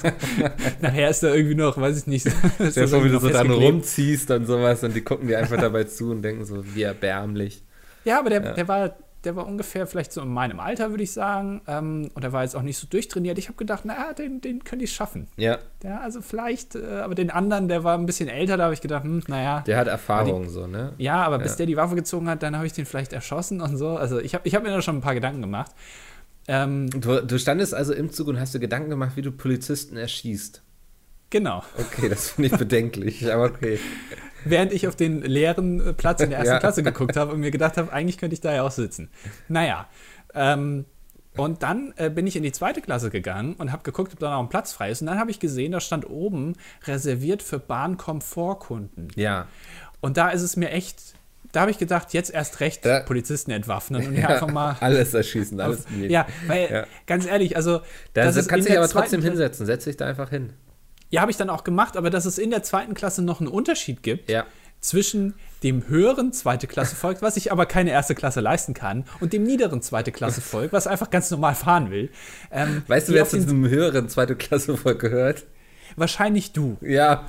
[0.81, 2.27] Nachher ist da irgendwie noch, weiß ich nicht.
[2.71, 5.83] Stell vor, wie du so dann rumziehst und sowas und die gucken dir einfach dabei
[5.83, 7.63] zu und denken so, wie erbärmlich.
[8.05, 8.51] Ja, aber der, ja.
[8.53, 8.95] der war
[9.27, 11.61] der war ungefähr vielleicht so in meinem Alter, würde ich sagen.
[11.67, 13.37] Ähm, und er war jetzt auch nicht so durchtrainiert.
[13.37, 15.27] Ich habe gedacht, naja, den, den könnte ich schaffen.
[15.35, 15.59] Ja.
[15.83, 18.79] Ja, also vielleicht, äh, aber den anderen, der war ein bisschen älter, da habe ich
[18.79, 19.65] gedacht, hm, naja.
[19.67, 20.93] Der hat Erfahrung die, so, ne?
[20.97, 21.43] Ja, aber ja.
[21.43, 23.97] bis der die Waffe gezogen hat, dann habe ich den vielleicht erschossen und so.
[23.97, 25.71] Also ich habe ich hab mir da schon ein paar Gedanken gemacht.
[26.47, 29.97] Ähm, du, du standest also im Zug und hast dir Gedanken gemacht, wie du Polizisten
[29.97, 30.63] erschießt.
[31.29, 31.63] Genau.
[31.77, 33.79] Okay, das finde ich bedenklich, aber okay.
[34.45, 36.59] Während ich auf den leeren Platz in der ersten ja.
[36.59, 39.09] Klasse geguckt habe und mir gedacht habe, eigentlich könnte ich da ja auch sitzen.
[39.49, 39.87] Naja.
[40.33, 40.85] Ähm,
[41.35, 44.31] und dann äh, bin ich in die zweite Klasse gegangen und habe geguckt, ob da
[44.31, 45.01] noch ein Platz frei ist.
[45.01, 46.53] Und dann habe ich gesehen, da stand oben
[46.85, 49.09] reserviert für Bahnkomfortkunden.
[49.15, 49.47] Ja.
[49.99, 51.15] Und da ist es mir echt
[51.53, 54.75] da habe ich gedacht, jetzt erst recht da, Polizisten entwaffnen und ja, einfach mal.
[54.81, 55.85] Alles erschießen, alles.
[55.85, 56.85] Auf, ja, weil, ja.
[57.05, 57.81] ganz ehrlich, also.
[58.13, 60.53] Da kannst du dich aber trotzdem hinsetzen, setz dich da einfach hin.
[61.09, 63.47] Ja, habe ich dann auch gemacht, aber dass es in der zweiten Klasse noch einen
[63.47, 64.45] Unterschied gibt ja.
[64.81, 69.33] zwischen dem höheren zweite Klasse Volk, was sich aber keine erste Klasse leisten kann, und
[69.33, 72.09] dem niederen zweite Klasse Volk, was einfach ganz normal fahren will.
[72.51, 75.45] Ähm, weißt du, wer zu diesem höheren zweite Klasse Volk gehört?
[75.95, 76.77] Wahrscheinlich du.
[76.81, 77.25] Ja.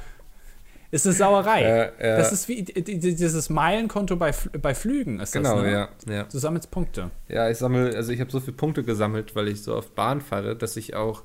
[0.91, 1.63] Ist eine Sauerei.
[1.63, 2.17] Ja, ja.
[2.17, 5.21] Das ist wie dieses Meilenkonto bei, bei Flügen.
[5.21, 5.73] Ist genau, das, ne?
[5.73, 6.23] ja, ja.
[6.25, 7.11] Du sammelst Punkte.
[7.29, 10.23] Ja, ich sammle, also ich habe so viele Punkte gesammelt, weil ich so oft Bahn
[10.23, 11.25] fahre, dass ich auch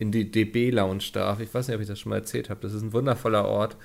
[0.00, 1.40] in die DB-Lounge darf.
[1.40, 2.60] Ich weiß nicht, ob ich das schon mal erzählt habe.
[2.60, 3.76] Das ist ein wundervoller Ort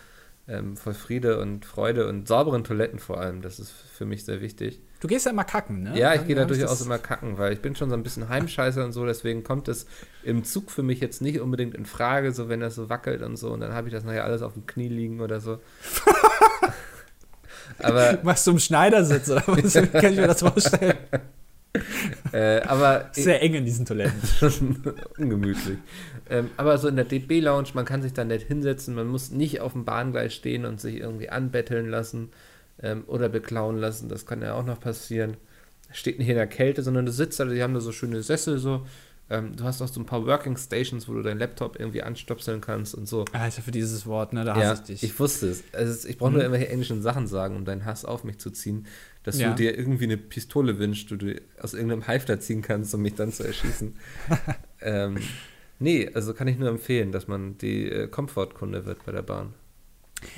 [0.48, 3.42] ähm, voll Friede und Freude und sauberen Toiletten vor allem.
[3.42, 4.80] Das ist für mich sehr wichtig.
[5.02, 5.98] Du gehst ja immer kacken, ne?
[6.00, 8.86] Ja, ich gehe da durchaus immer kacken, weil ich bin schon so ein bisschen Heimscheißer
[8.86, 9.88] und so, deswegen kommt es
[10.24, 13.36] im Zug für mich jetzt nicht unbedingt in Frage, so wenn das so wackelt und
[13.36, 15.60] so und dann habe ich das nachher alles auf dem Knie liegen oder so.
[17.80, 19.74] aber Machst du einen Schneidersitz oder was?
[19.74, 20.98] Kann ich mir das vorstellen?
[22.32, 24.16] äh, aber sehr eng in diesen Toiletten.
[25.18, 25.78] ungemütlich.
[26.30, 29.62] Ähm, aber so in der DB-Lounge, man kann sich da nett hinsetzen, man muss nicht
[29.62, 32.30] auf dem Bahngleis stehen und sich irgendwie anbetteln lassen
[32.82, 34.10] ähm, oder beklauen lassen.
[34.10, 35.38] Das kann ja auch noch passieren.
[35.92, 38.58] Steht nicht in der Kälte, sondern du sitzt da, die haben da so schöne Sessel
[38.58, 38.86] so.
[39.28, 42.62] Ähm, du hast auch so ein paar Working Stations, wo du deinen Laptop irgendwie anstopseln
[42.62, 43.26] kannst und so.
[43.32, 44.46] Alter, für dieses Wort, ne?
[44.46, 45.04] Da hasse ja, ich dich.
[45.04, 45.64] Ich wusste es.
[45.74, 46.46] Also ich brauche nur mhm.
[46.46, 48.86] irgendwelche englischen Sachen sagen, um deinen Hass auf mich zu ziehen.
[49.24, 49.50] Dass ja.
[49.50, 53.16] du dir irgendwie eine Pistole wünschst, die du aus irgendeinem Halfter ziehen kannst, um mich
[53.16, 53.96] dann zu erschießen.
[54.82, 55.18] ähm,
[55.80, 59.56] nee, also kann ich nur empfehlen, dass man die äh, Komfortkunde wird bei der Bahn.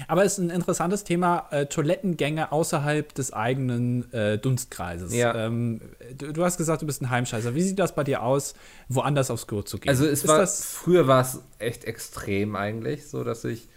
[0.07, 5.13] Aber es ist ein interessantes Thema, äh, Toilettengänge außerhalb des eigenen äh, Dunstkreises.
[5.13, 5.35] Ja.
[5.35, 5.81] Ähm,
[6.17, 7.55] du, du, hast gesagt, du bist ein Heimscheißer.
[7.55, 8.55] Wie sieht das bei dir aus,
[8.89, 9.89] woanders aufs Klo zu gehen?
[9.89, 13.67] Also es ist war, früher war es echt extrem eigentlich, so dass ich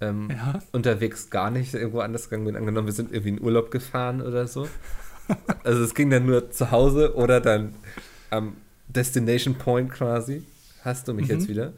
[0.00, 0.58] ähm, ja.
[0.72, 2.56] unterwegs gar nicht irgendwo anders gegangen bin.
[2.56, 4.68] Angenommen, wir sind irgendwie in Urlaub gefahren oder so.
[5.64, 7.74] also es ging dann nur zu Hause oder dann
[8.30, 8.56] am
[8.88, 10.44] Destination Point quasi.
[10.82, 11.34] Hast du mich mhm.
[11.34, 11.72] jetzt wieder?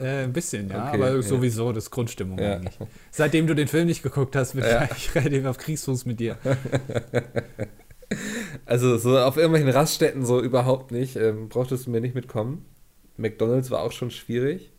[0.00, 1.22] Äh, ein bisschen, ja, okay, aber ja.
[1.22, 2.54] sowieso das Grundstimmung ja.
[2.54, 2.76] eigentlich.
[3.10, 4.88] Seitdem du den Film nicht geguckt hast, bin ja.
[4.96, 6.38] ich relativ auf Kriegsfuß mit dir.
[8.66, 11.16] Also so auf irgendwelchen Raststätten so überhaupt nicht.
[11.16, 12.64] Ähm, brauchtest du mir nicht mitkommen.
[13.16, 14.70] McDonalds war auch schon schwierig.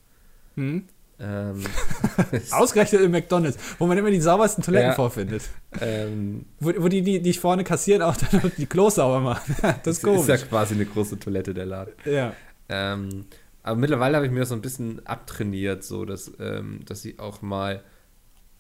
[0.56, 0.84] Hm?
[1.19, 1.63] Ähm,
[2.52, 5.43] Ausgerechnet im McDonalds, wo man immer die saubersten Toiletten ja, vorfindet.
[5.80, 9.56] Ähm, wo, wo die, die, die vorne kassieren, auch dann die Klos sauber machen.
[9.84, 11.93] das ist, ist ja quasi eine große Toilette, der Laden.
[12.06, 12.34] Ja.
[12.69, 13.26] Ähm,
[13.63, 17.19] Aber mittlerweile habe ich mir das so ein bisschen abtrainiert, so dass, ähm, dass ich
[17.19, 17.84] auch mal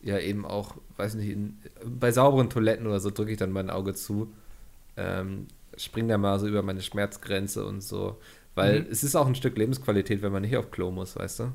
[0.01, 3.69] ja eben auch, weiß nicht, in, bei sauberen Toiletten oder so drücke ich dann mein
[3.69, 4.33] Auge zu.
[4.95, 8.19] Ähm, spring da mal so über meine Schmerzgrenze und so.
[8.55, 8.87] Weil mhm.
[8.91, 11.51] es ist auch ein Stück Lebensqualität, wenn man nicht auf Klo muss, weißt du?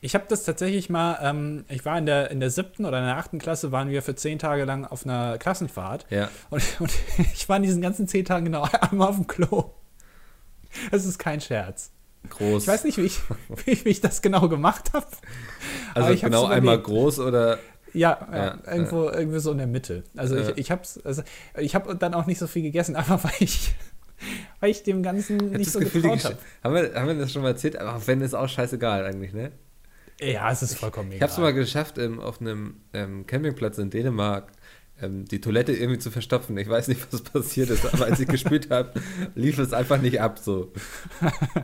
[0.00, 3.04] Ich habe das tatsächlich mal, ähm, ich war in der, in der siebten oder in
[3.04, 6.06] der achten Klasse, waren wir für zehn Tage lang auf einer Klassenfahrt.
[6.10, 6.30] Ja.
[6.50, 6.92] Und, und
[7.34, 9.72] ich war in diesen ganzen zehn Tagen genau einmal auf dem Klo.
[10.90, 11.92] Das ist kein Scherz.
[12.30, 12.62] Groß.
[12.62, 13.20] Ich weiß nicht, wie ich,
[13.66, 15.06] wie, ich das genau gemacht habe.
[15.94, 17.58] Also genau einmal groß oder.
[17.94, 19.18] Ja, ja, ja, irgendwo, ja.
[19.18, 20.04] irgendwie so in der Mitte.
[20.14, 20.50] Also ja.
[20.50, 21.22] ich, ich habe also
[21.56, 23.74] ich habe dann auch nicht so viel gegessen, einfach weil ich,
[24.60, 26.36] weil ich dem Ganzen nicht so Gefühl, getraut habe.
[26.62, 27.78] Haben wir, haben wir das schon mal erzählt?
[27.78, 29.52] Aber wenn ist auch scheißegal eigentlich, ne?
[30.20, 31.16] Ja, es ist vollkommen egal.
[31.16, 34.50] Ich habe es mal geschafft, ähm, auf einem ähm, Campingplatz in Dänemark
[35.00, 36.58] die Toilette irgendwie zu verstopfen.
[36.58, 38.92] Ich weiß nicht, was passiert ist, aber als ich gespielt habe,
[39.34, 40.72] lief es einfach nicht ab so.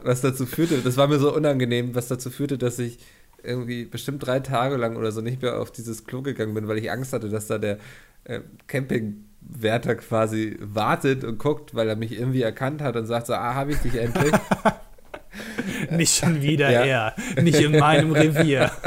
[0.02, 2.98] Was dazu führte, das war mir so unangenehm, was dazu führte, dass ich
[3.42, 6.78] irgendwie bestimmt drei Tage lang oder so nicht mehr auf dieses Klo gegangen bin, weil
[6.78, 7.78] ich Angst hatte, dass da der
[8.24, 13.34] äh, Campingwärter quasi wartet und guckt, weil er mich irgendwie erkannt hat und sagt so,
[13.34, 14.32] ah, habe ich dich endlich.
[15.90, 17.12] nicht schon wieder ja.
[17.36, 18.70] er, nicht in meinem Revier.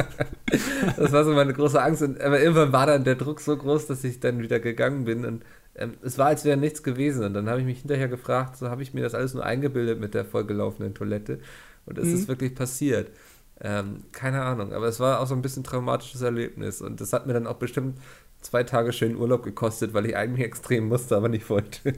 [0.95, 2.01] Das war so meine große Angst.
[2.01, 5.25] Und, aber irgendwann war dann der Druck so groß, dass ich dann wieder gegangen bin.
[5.25, 5.43] Und
[5.75, 7.25] ähm, es war, als wäre nichts gewesen.
[7.25, 9.99] Und dann habe ich mich hinterher gefragt, so habe ich mir das alles nur eingebildet
[9.99, 11.39] mit der vollgelaufenen Toilette.
[11.85, 12.13] Und es mhm.
[12.13, 13.11] ist wirklich passiert.
[13.59, 16.81] Ähm, keine Ahnung, aber es war auch so ein bisschen traumatisches Erlebnis.
[16.81, 17.99] Und das hat mir dann auch bestimmt
[18.41, 21.93] zwei Tage schön Urlaub gekostet, weil ich eigentlich extrem musste, aber nicht wollte.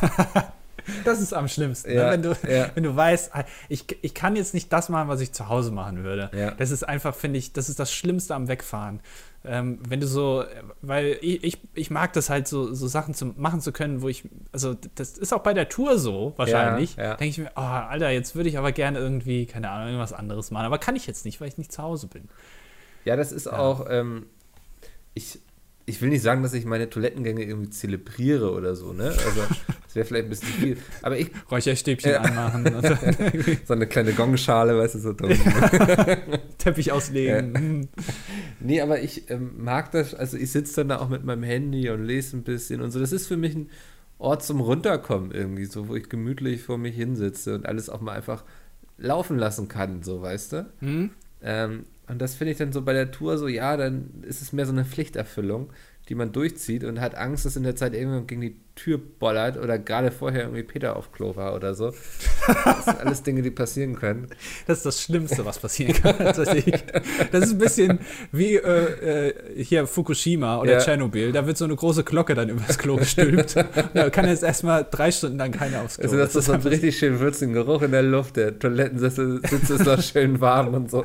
[1.04, 1.96] Das ist am schlimmsten, ne?
[1.96, 2.12] ja, ne?
[2.12, 2.70] wenn, du, ja.
[2.74, 3.32] wenn du weißt,
[3.68, 6.30] ich, ich kann jetzt nicht das machen, was ich zu Hause machen würde.
[6.36, 6.52] Ja.
[6.52, 9.00] Das ist einfach, finde ich, das ist das Schlimmste am Wegfahren.
[9.44, 10.44] Ähm, wenn du so,
[10.82, 14.08] weil ich, ich, ich, mag das halt so, so Sachen zu machen zu können, wo
[14.08, 18.10] ich, also das ist auch bei der Tour so wahrscheinlich, denke ich mir, oh, Alter,
[18.10, 20.66] jetzt würde ich aber gerne irgendwie, keine Ahnung, irgendwas anderes machen.
[20.66, 22.28] Aber kann ich jetzt nicht, weil ich nicht zu Hause bin.
[23.04, 24.26] Ja, das ist auch, ähm,
[25.14, 25.40] ich,
[25.86, 29.04] ich will nicht sagen, dass ich meine Toilettengänge irgendwie zelebriere oder so, ne?
[29.04, 29.40] Also,
[29.84, 30.76] das wäre vielleicht ein bisschen viel.
[31.02, 31.30] Aber ich.
[31.50, 32.64] Räucherstäbchen äh, anmachen.
[33.64, 35.30] so eine kleine Gongschale, weißt du, so dumm.
[36.58, 37.82] Teppich auslegen.
[37.82, 38.06] Ja.
[38.60, 40.14] Nee, aber ich ähm, mag das.
[40.14, 43.00] Also, ich sitze dann da auch mit meinem Handy und lese ein bisschen und so.
[43.00, 43.70] Das ist für mich ein
[44.18, 48.12] Ort zum Runterkommen irgendwie, so, wo ich gemütlich vor mich hinsitze und alles auch mal
[48.12, 48.44] einfach
[48.98, 50.66] laufen lassen kann, so, weißt du?
[50.80, 51.10] Mhm.
[51.42, 54.52] Ähm, und das finde ich dann so bei der Tour so, ja, dann ist es
[54.52, 55.72] mehr so eine Pflichterfüllung,
[56.08, 59.56] die man durchzieht und hat Angst, dass in der Zeit irgendjemand gegen die Tür bollert
[59.56, 61.92] oder gerade vorher irgendwie Peter auf Klo war oder so.
[62.64, 64.26] Das sind alles Dinge, die passieren können.
[64.66, 66.18] Das ist das Schlimmste, was passieren kann.
[66.18, 66.82] Tatsächlich.
[67.30, 70.78] Das ist ein bisschen wie äh, äh, hier Fukushima oder ja.
[70.78, 71.32] Tschernobyl.
[71.32, 73.56] Da wird so eine große Glocke dann übers Klo gestülpt.
[73.94, 76.04] da kann jetzt erstmal drei Stunden lang keiner aufs Klo.
[76.04, 78.36] Also das, das ist so ein richtig schön würzigen Geruch in der Luft.
[78.36, 81.04] Der Toilettensitz ist noch schön warm und so.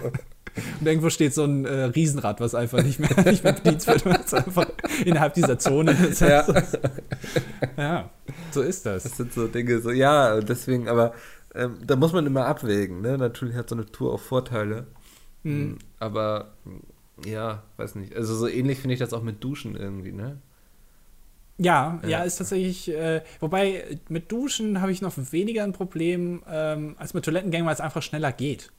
[0.80, 4.06] Und irgendwo steht so ein äh, Riesenrad, was einfach nicht mehr, nicht mehr bedient wird,
[4.06, 4.68] weil es einfach
[5.06, 6.22] innerhalb dieser Zone ist.
[6.22, 6.46] Ja.
[7.78, 8.10] ja,
[8.52, 9.04] so ist das.
[9.04, 11.14] Das sind so Dinge, so, ja, deswegen, aber
[11.56, 13.02] ähm, da muss man immer abwägen.
[13.02, 13.18] Ne?
[13.18, 14.88] Natürlich hat so eine Tour auch Vorteile.
[15.44, 15.78] Mhm.
[16.00, 16.54] Aber
[17.26, 18.16] ja, weiß nicht.
[18.16, 20.38] Also so ähnlich finde ich das auch mit Duschen irgendwie, ne?
[21.60, 26.44] Ja, ja, ja, ist tatsächlich, äh, wobei mit Duschen habe ich noch weniger ein Problem
[26.48, 28.72] ähm, als mit Toilettengängen, weil es einfach schneller geht.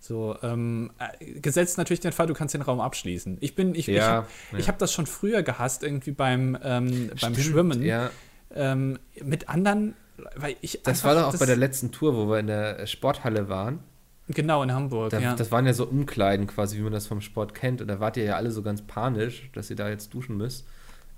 [0.00, 3.36] So, ähm, äh, gesetzt natürlich den Fall, du kannst den Raum abschließen.
[3.40, 4.58] Ich bin, ich, ja, ich, ja.
[4.58, 7.82] ich habe das schon früher gehasst, irgendwie beim, ähm, beim Schwimmen.
[7.82, 8.10] Ja.
[8.54, 9.94] Ähm, mit anderen,
[10.36, 10.80] weil ich.
[10.82, 13.80] Das war doch auch bei der letzten Tour, wo wir in der Sporthalle waren.
[14.28, 15.10] Genau, in Hamburg.
[15.10, 15.34] Da, ja.
[15.34, 17.82] Das waren ja so Umkleiden quasi, wie man das vom Sport kennt.
[17.82, 20.66] Und da wart ihr ja alle so ganz panisch, dass ihr da jetzt duschen müsst.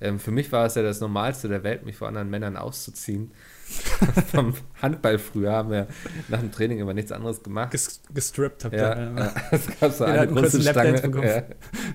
[0.00, 3.30] Ähm, für mich war es ja das Normalste der Welt, mich vor anderen Männern auszuziehen.
[4.30, 5.86] Vom Handball früher haben wir
[6.28, 7.70] nach dem Training immer nichts anderes gemacht.
[7.70, 9.12] Ges gestrippt habt ja, ihr.
[9.16, 9.34] Ja.
[9.50, 11.00] Es gab so eine große Stange.
[11.26, 11.42] Ja.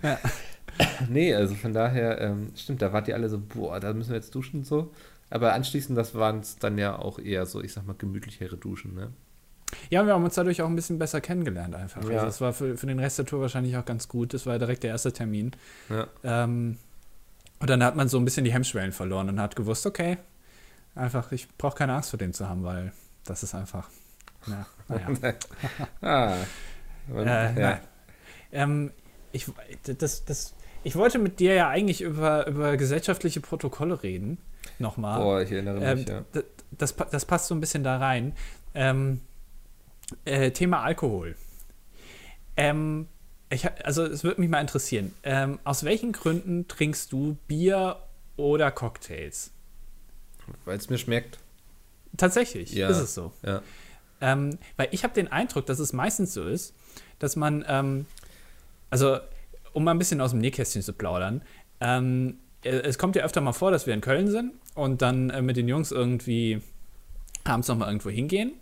[0.09, 0.19] ja.
[1.09, 4.17] Nee, also von daher, ähm, stimmt, da wart ihr alle so, boah, da müssen wir
[4.17, 4.91] jetzt duschen und so.
[5.29, 8.95] Aber anschließend, das waren es dann ja auch eher so, ich sag mal, gemütlichere Duschen,
[8.95, 9.11] ne?
[9.89, 12.01] Ja, wir haben uns dadurch auch ein bisschen besser kennengelernt einfach.
[12.03, 12.15] Ja.
[12.15, 14.33] Also das war für, für den Rest der Tour wahrscheinlich auch ganz gut.
[14.33, 15.51] Das war direkt der erste Termin.
[15.89, 16.07] Ja.
[16.23, 16.77] Ähm,
[17.59, 20.17] und dann hat man so ein bisschen die Hemmschwellen verloren und hat gewusst, okay,
[20.97, 22.91] einfach, ich brauche keine Angst vor dem zu haben, weil
[23.23, 23.89] das ist einfach.
[24.47, 25.33] Ja, naja.
[26.01, 26.35] ah,
[27.13, 27.79] äh, ja.
[28.51, 28.91] Ähm,
[29.31, 29.51] ich,
[29.83, 34.37] das, das, ich wollte mit dir ja eigentlich über, über gesellschaftliche Protokolle reden.
[34.79, 35.19] Nochmal.
[35.19, 36.41] Boah, ich erinnere mich, ähm, ja.
[36.71, 38.33] Das, das passt so ein bisschen da rein.
[38.73, 39.21] Ähm,
[40.25, 41.35] äh, Thema Alkohol.
[42.55, 43.07] Ähm,
[43.49, 47.97] ich, also es würde mich mal interessieren, ähm, aus welchen Gründen trinkst du Bier
[48.35, 49.51] oder Cocktails?
[50.65, 51.39] Weil es mir schmeckt.
[52.15, 52.89] Tatsächlich, ja.
[52.89, 53.31] ist es so.
[53.43, 53.61] Ja.
[54.21, 56.73] Ähm, weil ich habe den Eindruck, dass es meistens so ist,
[57.19, 58.05] dass man, ähm,
[58.89, 59.19] also
[59.73, 61.41] um mal ein bisschen aus dem Nähkästchen zu plaudern,
[61.79, 65.41] ähm, es kommt ja öfter mal vor, dass wir in Köln sind und dann äh,
[65.41, 66.61] mit den Jungs irgendwie
[67.43, 68.53] abends noch mal irgendwo hingehen.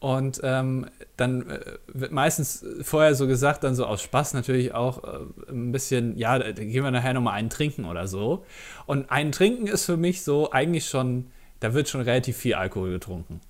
[0.00, 5.02] Und ähm, dann äh, wird meistens vorher so gesagt, dann so aus Spaß natürlich auch
[5.02, 8.44] äh, ein bisschen, ja, da gehen wir nachher noch mal einen trinken oder so.
[8.84, 11.30] Und einen trinken ist für mich so eigentlich schon,
[11.64, 13.40] da wird schon relativ viel Alkohol getrunken.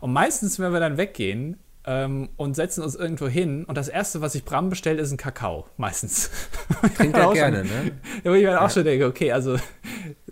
[0.00, 4.20] Und meistens, wenn wir dann weggehen, ähm, und setzen uns irgendwo hin und das erste,
[4.20, 6.30] was ich Bram bestellt, ist ein Kakao, meistens.
[6.96, 7.92] Trinkt er gerne, schon, ne?
[8.22, 8.64] Wo ich mir ja.
[8.64, 9.56] auch schon denke, okay, also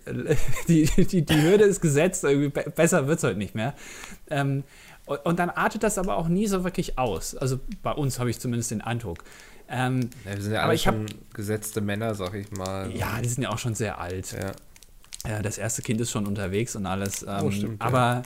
[0.69, 3.75] die, die, die Hürde ist gesetzt, irgendwie besser wird es heute nicht mehr.
[4.31, 4.65] Ähm,
[5.07, 7.37] und, und, dann artet das aber auch nie so wirklich aus.
[7.37, 9.25] Also bei uns habe ich zumindest den Eindruck.
[9.69, 12.91] Ähm, ja, wir sind ja alle schon hab, gesetzte Männer, sag ich mal.
[12.93, 14.33] Ja, die sind ja auch schon sehr alt.
[14.33, 14.53] Ja.
[15.25, 17.23] Äh, das erste Kind ist schon unterwegs und alles.
[17.23, 18.23] Ähm, oh, stimmt, aber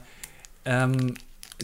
[0.66, 0.84] ja.
[0.84, 1.14] ähm,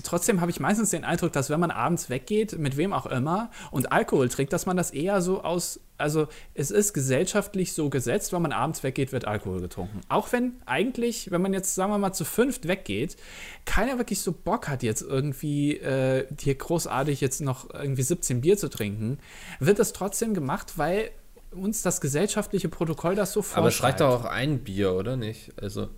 [0.02, 3.50] trotzdem habe ich meistens den Eindruck, dass wenn man abends weggeht, mit wem auch immer,
[3.70, 8.32] und Alkohol trinkt, dass man das eher so aus, also es ist gesellschaftlich so gesetzt,
[8.32, 10.00] wenn man abends weggeht, wird Alkohol getrunken.
[10.08, 13.16] Auch wenn eigentlich, wenn man jetzt, sagen wir mal, zu fünft weggeht,
[13.64, 18.56] keiner wirklich so Bock hat, jetzt irgendwie äh, hier großartig jetzt noch irgendwie 17 Bier
[18.56, 19.18] zu trinken,
[19.58, 21.10] wird das trotzdem gemacht, weil
[21.52, 24.00] uns das gesellschaftliche Protokoll das so vorschreibt.
[24.00, 25.52] Aber reicht doch auch ein Bier, oder nicht?
[25.60, 25.88] Also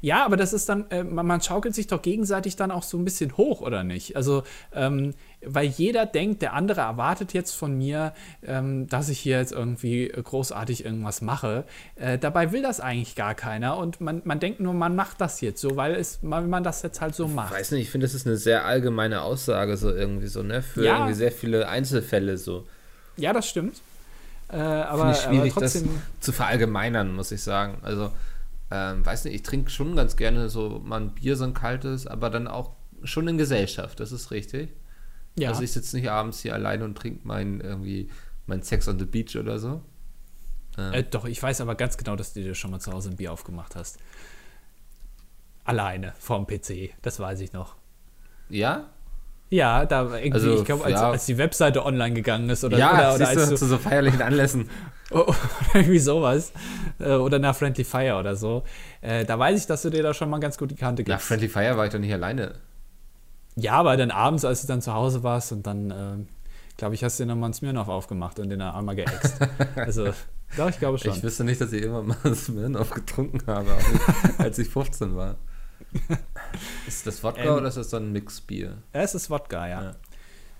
[0.00, 2.98] ja, aber das ist dann, äh, man, man, schaukelt sich doch gegenseitig dann auch so
[2.98, 4.16] ein bisschen hoch, oder nicht?
[4.16, 4.42] Also,
[4.72, 5.14] ähm,
[5.44, 8.12] weil jeder denkt, der andere erwartet jetzt von mir,
[8.44, 11.64] ähm, dass ich hier jetzt irgendwie großartig irgendwas mache.
[11.96, 15.40] Äh, dabei will das eigentlich gar keiner und man, man denkt nur, man macht das
[15.40, 17.52] jetzt so, weil, es, weil man das jetzt halt so macht.
[17.52, 20.62] Ich weiß nicht, ich finde, das ist eine sehr allgemeine Aussage, so irgendwie so, ne?
[20.62, 20.96] Für ja.
[20.96, 22.66] irgendwie sehr viele Einzelfälle so.
[23.16, 23.80] Ja, das stimmt.
[24.48, 25.84] Äh, aber, ich schwierig, trotzdem.
[25.84, 27.78] Das zu verallgemeinern, muss ich sagen.
[27.82, 28.12] Also
[28.70, 32.06] ähm, weiß nicht, ich trinke schon ganz gerne so mal ein Bier, so ein kaltes,
[32.06, 32.72] aber dann auch
[33.04, 34.70] schon in Gesellschaft, das ist richtig.
[35.38, 35.50] Ja.
[35.50, 38.10] Also ich sitze nicht abends hier alleine und trinke mein irgendwie
[38.46, 39.82] mein Sex on the Beach oder so.
[40.78, 40.92] Ähm.
[40.92, 43.16] Äh, doch, ich weiß aber ganz genau, dass du dir schon mal zu Hause ein
[43.16, 43.98] Bier aufgemacht hast.
[45.64, 47.76] Alleine, vorm PC, das weiß ich noch.
[48.48, 48.90] Ja?
[49.48, 51.10] Ja, da irgendwie, also, ich glaube, als, ja.
[51.10, 54.20] als, die Webseite online gegangen ist oder, ja, oder, oder als du, zu so feierlichen
[54.20, 54.68] Anlässen.
[55.10, 55.34] oder
[55.74, 56.52] irgendwie sowas.
[56.98, 58.64] Äh, oder nach Friendly Fire oder so.
[59.02, 61.16] Äh, da weiß ich, dass du dir da schon mal ganz gut die Kante gibst.
[61.16, 62.54] Nach Friendly Fire war ich doch nicht alleine.
[63.54, 66.26] Ja, aber dann abends, als du dann zu Hause warst und dann, äh,
[66.76, 69.38] glaube ich, hast du dir nochmal einen Smirnoff aufgemacht und den einmal geäxt.
[69.76, 70.08] also,
[70.56, 71.12] doch, ich glaube schon.
[71.12, 73.70] Ich wüsste nicht, dass ich immer mal einen Smirnoff getrunken habe,
[74.38, 75.36] als ich 15 war.
[76.86, 78.78] ist das Wodka ähm, oder ist das so ein Mixbier?
[78.92, 79.82] Es ist Wodka, ja.
[79.82, 79.96] ja.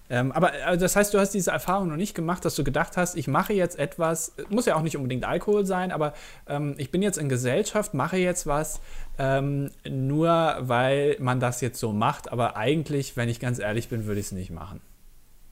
[0.09, 2.97] Ähm, aber also das heißt, du hast diese Erfahrung noch nicht gemacht, dass du gedacht
[2.97, 6.15] hast, ich mache jetzt etwas, muss ja auch nicht unbedingt Alkohol sein, aber
[6.47, 8.81] ähm, ich bin jetzt in Gesellschaft, mache jetzt was,
[9.19, 14.07] ähm, nur weil man das jetzt so macht, aber eigentlich, wenn ich ganz ehrlich bin,
[14.07, 14.81] würde ich es nicht machen.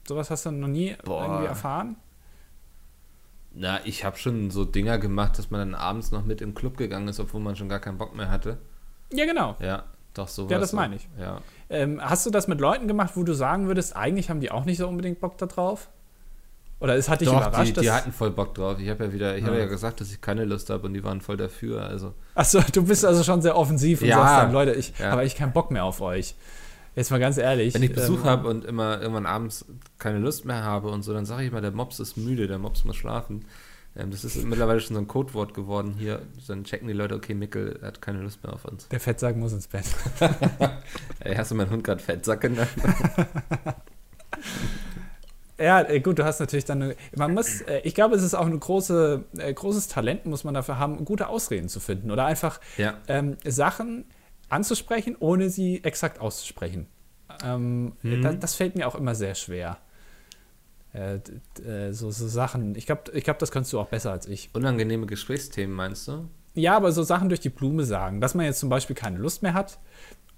[0.07, 1.23] Sowas hast du noch nie Boah.
[1.23, 1.97] irgendwie erfahren?
[3.51, 6.77] Na, ich habe schon so Dinger gemacht, dass man dann abends noch mit im Club
[6.77, 8.57] gegangen ist, obwohl man schon gar keinen Bock mehr hatte.
[9.11, 9.55] Ja, genau.
[9.59, 10.51] Ja, doch sowas.
[10.51, 11.07] Ja, das meine ich.
[11.19, 11.41] Ja.
[11.69, 14.65] Ähm, hast du das mit Leuten gemacht, wo du sagen würdest, eigentlich haben die auch
[14.65, 15.89] nicht so unbedingt Bock da drauf?
[16.79, 17.77] Oder es hat dich Doch, überrascht?
[17.77, 18.79] Die, die hatten voll Bock drauf.
[18.79, 19.47] Ich habe ja wieder, ich ja.
[19.47, 21.85] habe ja gesagt, dass ich keine Lust habe und die waren voll dafür.
[21.85, 22.13] Also.
[22.35, 24.17] Achso, du bist also schon sehr offensiv und ja.
[24.17, 25.11] sagst dann, Leute, ich ja.
[25.11, 26.35] habe eigentlich keinen Bock mehr auf euch.
[26.95, 27.73] Jetzt mal ganz ehrlich.
[27.73, 29.65] Wenn ich Besuch ähm, habe und immer irgendwann abends
[29.99, 32.57] keine Lust mehr habe und so, dann sage ich mal, der Mops ist müde, der
[32.57, 33.45] Mops muss schlafen.
[33.97, 36.21] Ähm, das ist mittlerweile schon so ein Codewort geworden hier.
[36.47, 38.87] Dann checken die Leute, okay, Mickel hat keine Lust mehr auf uns.
[38.89, 39.85] Der Fettsack muss ins Bett.
[41.19, 42.69] Ey, hast du meinen Hund gerade Fettsack genannt?
[45.57, 48.33] Ja, äh, gut, du hast natürlich dann, eine, man muss, äh, ich glaube, es ist
[48.33, 52.25] auch ein große, äh, großes Talent, muss man dafür haben, gute Ausreden zu finden oder
[52.25, 52.95] einfach ja.
[53.07, 54.05] ähm, Sachen
[54.49, 56.87] anzusprechen, ohne sie exakt auszusprechen.
[57.43, 58.21] Ähm, mhm.
[58.21, 59.77] das, das, fällt mir auch immer sehr schwer.
[60.95, 61.15] Äh,
[61.61, 62.75] äh, so, so, Sachen.
[62.75, 64.49] Ich glaube, ich glaub, das kannst du auch besser als ich.
[64.53, 66.29] Unangenehme Gesprächsthemen, meinst du?
[66.53, 69.43] Ja, aber so Sachen durch die Blume sagen, dass man jetzt zum Beispiel keine Lust
[69.43, 69.77] mehr hat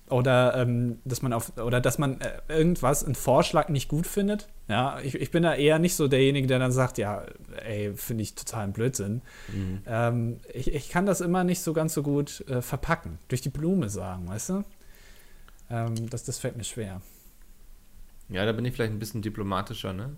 [0.10, 4.48] oder ähm, dass man auf oder dass man äh, irgendwas, einen Vorschlag nicht gut findet.
[4.68, 7.24] Ja, ich, ich bin da eher nicht so derjenige, der dann sagt, ja,
[7.64, 9.22] ey, finde ich total ein Blödsinn.
[9.54, 9.82] Mhm.
[9.86, 13.50] Ähm, ich, ich kann das immer nicht so ganz so gut äh, verpacken, durch die
[13.50, 14.64] Blume sagen, weißt du?
[15.70, 17.02] Ähm, das, das fällt mir schwer.
[18.30, 20.16] Ja, da bin ich vielleicht ein bisschen diplomatischer, ne?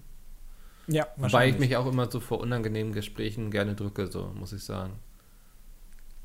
[0.92, 4.64] Ja, Wobei ich mich auch immer so vor unangenehmen Gesprächen gerne drücke, so muss ich
[4.64, 4.94] sagen.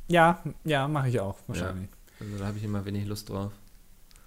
[0.08, 1.90] Ja, ja, mache ich auch, wahrscheinlich.
[1.90, 3.52] Ja, also da habe ich immer wenig Lust drauf.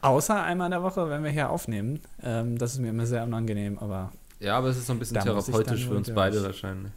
[0.02, 2.02] Außer einmal in der Woche, wenn wir hier aufnehmen.
[2.22, 4.12] Ähm, das ist mir immer sehr unangenehm, aber.
[4.40, 6.92] Ja, aber es ist so ein bisschen therapeutisch für uns beide wahrscheinlich.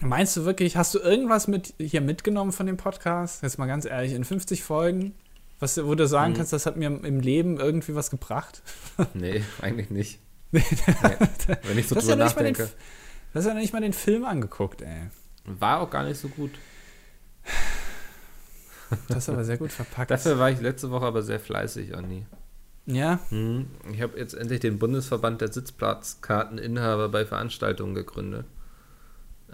[0.00, 3.42] Meinst du wirklich, hast du irgendwas mit hier mitgenommen von dem Podcast?
[3.42, 5.14] Jetzt mal ganz ehrlich, in 50 Folgen?
[5.60, 6.38] Was, wo du sagen hm.
[6.38, 8.62] kannst, das hat mir im Leben irgendwie was gebracht?
[9.14, 10.18] nee, eigentlich nicht.
[10.52, 10.62] Nee.
[11.62, 12.64] Wenn ich so drüber ja nachdenke.
[12.64, 12.72] Den,
[13.32, 15.10] du hast ja nicht mal den Film angeguckt, ey.
[15.44, 16.52] War auch gar nicht so gut.
[19.08, 20.10] Das ist aber sehr gut verpackt.
[20.10, 22.26] Dafür war ich letzte Woche aber sehr fleißig, Anni.
[22.86, 23.20] Ja?
[23.28, 23.68] Hm.
[23.92, 28.46] Ich habe jetzt endlich den Bundesverband der Sitzplatzkarteninhaber bei Veranstaltungen gegründet.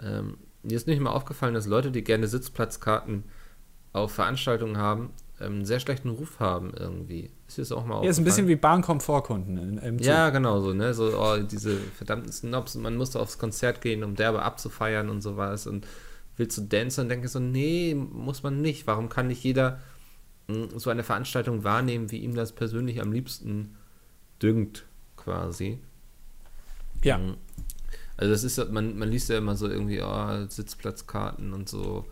[0.01, 3.23] Ähm, mir ist nicht mal aufgefallen, dass Leute, die gerne Sitzplatzkarten
[3.93, 7.29] auf Veranstaltungen haben, einen sehr schlechten Ruf haben irgendwie.
[7.47, 9.99] Ist das auch mal Ja, ist ein bisschen wie Bahnkomfortkunden.
[9.99, 10.93] Ja, genau so, ne?
[10.93, 15.21] So, oh, diese verdammten Snobs und man musste aufs Konzert gehen, um derbe abzufeiern und
[15.21, 15.85] sowas und
[16.37, 18.87] willst du dancen und denke so, nee, muss man nicht.
[18.87, 19.79] Warum kann nicht jeder
[20.47, 23.75] hm, so eine Veranstaltung wahrnehmen, wie ihm das persönlich am liebsten
[24.41, 24.85] düngt,
[25.17, 25.79] quasi?
[27.03, 27.17] Ja.
[27.17, 27.37] Hm.
[28.17, 32.05] Also das ist, man, man liest ja immer so irgendwie, oh, Sitzplatzkarten und so.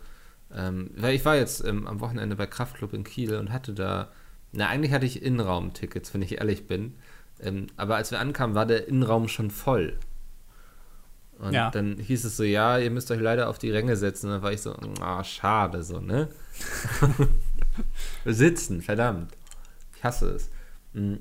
[0.54, 4.10] Ähm, weil ich war jetzt ähm, am Wochenende bei Kraftclub in Kiel und hatte da,
[4.52, 6.94] na eigentlich hatte ich Innenraumtickets, wenn ich ehrlich bin.
[7.40, 9.98] Ähm, aber als wir ankamen, war der Innenraum schon voll.
[11.38, 11.70] Und ja.
[11.70, 14.26] dann hieß es so, ja, ihr müsst euch leider auf die Ränge setzen.
[14.26, 16.28] Und dann war ich so, ah, oh, schade, so, ne?
[18.24, 19.32] Sitzen, verdammt.
[19.96, 20.50] Ich hasse es.
[20.92, 21.20] Mhm.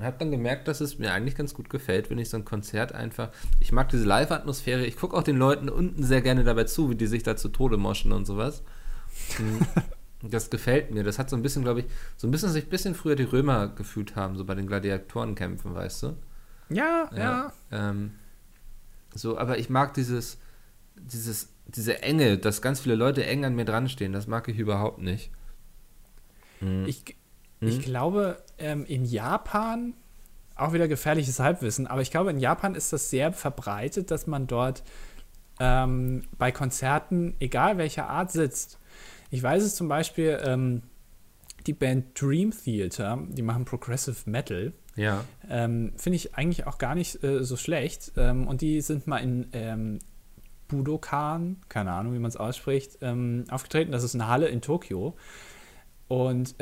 [0.00, 2.44] Ich habe dann gemerkt, dass es mir eigentlich ganz gut gefällt, wenn ich so ein
[2.46, 3.28] Konzert einfach.
[3.60, 4.86] Ich mag diese Live-Atmosphäre.
[4.86, 7.50] Ich gucke auch den Leuten unten sehr gerne dabei zu, wie die sich da zu
[7.50, 8.62] Tode moschen und sowas.
[10.22, 11.04] das gefällt mir.
[11.04, 11.86] Das hat so ein bisschen, glaube ich,
[12.16, 15.74] so ein bisschen sich ein bisschen früher die Römer gefühlt haben, so bei den Gladiatorenkämpfen,
[15.74, 16.16] weißt du?
[16.70, 17.18] Ja, ja.
[17.18, 17.52] ja.
[17.70, 18.12] Ähm,
[19.14, 20.38] so, aber ich mag dieses,
[20.96, 24.12] dieses, diese Enge, dass ganz viele Leute eng an mir dran stehen.
[24.14, 25.30] Das mag ich überhaupt nicht.
[26.60, 26.86] Hm.
[26.86, 27.16] Ich,
[27.60, 27.68] hm?
[27.68, 29.94] Ich glaube, ähm, in Japan,
[30.56, 34.46] auch wieder gefährliches Halbwissen, aber ich glaube, in Japan ist das sehr verbreitet, dass man
[34.46, 34.82] dort
[35.58, 38.78] ähm, bei Konzerten, egal welcher Art, sitzt.
[39.30, 40.82] Ich weiß es zum Beispiel, ähm,
[41.66, 44.72] die Band Dream Theater, die machen Progressive Metal.
[44.96, 45.24] Ja.
[45.48, 48.12] Ähm, Finde ich eigentlich auch gar nicht äh, so schlecht.
[48.16, 49.98] Ähm, und die sind mal in ähm,
[50.68, 53.92] Budokan, keine Ahnung, wie man es ausspricht, ähm, aufgetreten.
[53.92, 55.16] Das ist eine Halle in Tokio.
[56.08, 56.54] Und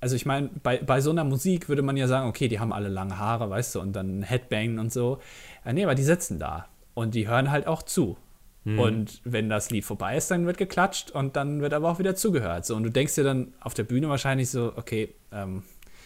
[0.00, 2.72] also ich meine, bei, bei so einer Musik würde man ja sagen, okay, die haben
[2.72, 5.18] alle lange Haare, weißt du, und dann Headbang und so.
[5.64, 8.16] Ja, nee, aber die sitzen da und die hören halt auch zu.
[8.64, 8.78] Hm.
[8.78, 12.14] Und wenn das Lied vorbei ist, dann wird geklatscht und dann wird aber auch wieder
[12.14, 12.66] zugehört.
[12.66, 15.62] So, und du denkst dir dann auf der Bühne wahrscheinlich so, okay, ähm,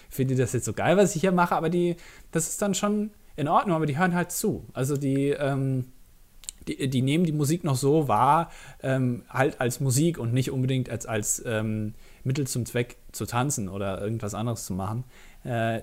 [0.09, 1.96] finde ich das jetzt so geil, was ich hier mache, aber die,
[2.31, 4.66] das ist dann schon in Ordnung, aber die hören halt zu.
[4.74, 5.87] Also die, ähm,
[6.68, 8.50] die, die nehmen die Musik noch so wahr,
[8.83, 11.94] ähm, halt als Musik und nicht unbedingt als, als ähm,
[12.25, 15.05] Mittel zum Zweck zu tanzen oder irgendwas anderes zu machen.
[15.45, 15.83] Äh,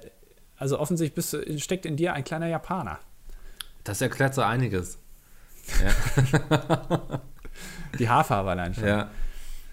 [0.58, 2.99] also offensichtlich bist, steckt in dir ein kleiner Japaner.
[3.84, 4.99] Das erklärt so einiges.
[5.82, 7.21] Ja.
[7.97, 8.86] Die Haarfarbe allein schon.
[8.86, 9.10] Ja.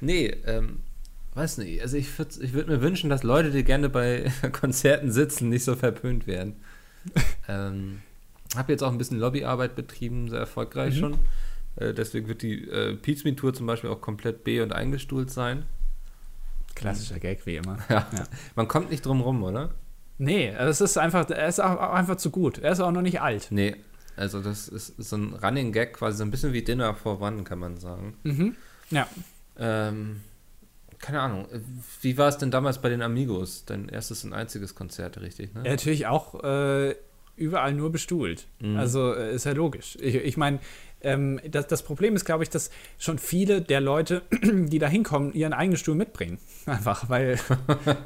[0.01, 0.81] Nee, ähm,
[1.35, 1.83] weiß nicht.
[1.83, 5.65] Also ich würde ich würd mir wünschen, dass Leute, die gerne bei Konzerten sitzen, nicht
[5.65, 6.57] so verpönt werden.
[7.49, 8.03] ähm,
[8.57, 11.01] habe jetzt auch ein bisschen Lobbyarbeit betrieben, sehr erfolgreich mhm.
[11.01, 11.19] schon.
[11.77, 15.65] Äh, deswegen wird die äh, Pizza Tour zum Beispiel auch komplett B- und eingestuhlt sein.
[16.77, 17.79] Klassischer Gag, wie immer.
[17.89, 18.07] Ja.
[18.13, 18.25] ja.
[18.55, 19.71] Man kommt nicht drum rum, oder?
[20.19, 22.59] Nee, es ist einfach, er ist auch einfach zu gut.
[22.59, 23.49] Er ist auch noch nicht alt.
[23.51, 23.77] Nee,
[24.17, 27.45] also das ist so ein Running Gag, quasi so ein bisschen wie Dinner for One,
[27.45, 28.17] kann man sagen.
[28.23, 28.57] Mhm.
[28.91, 29.09] Ja.
[29.59, 30.21] Ähm,
[30.99, 31.47] keine Ahnung.
[32.01, 33.65] Wie war es denn damals bei den Amigos?
[33.67, 35.55] Dein erstes und einziges Konzert, richtig?
[35.55, 35.63] Ne?
[35.65, 36.95] Ja, natürlich auch äh,
[37.37, 38.47] überall nur bestuhlt.
[38.61, 38.77] Mhm.
[38.77, 39.99] Also äh, ist ja logisch.
[40.01, 40.59] Ich, ich meine,
[41.03, 45.33] ähm, das, das Problem ist, glaube ich, dass schon viele der Leute, die da hinkommen,
[45.33, 46.39] ihren eigenen Stuhl mitbringen.
[46.67, 47.39] Einfach, weil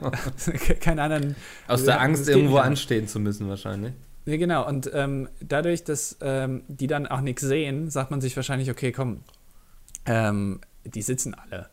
[0.81, 1.37] keinen anderen.
[1.68, 3.92] Aus der Angst, irgendwo anstehen zu müssen, wahrscheinlich.
[4.26, 4.66] Ja, genau.
[4.68, 8.92] Und ähm, dadurch, dass ähm, die dann auch nichts sehen, sagt man sich wahrscheinlich, okay,
[8.92, 9.22] komm,
[10.07, 11.68] ähm, die sitzen alle.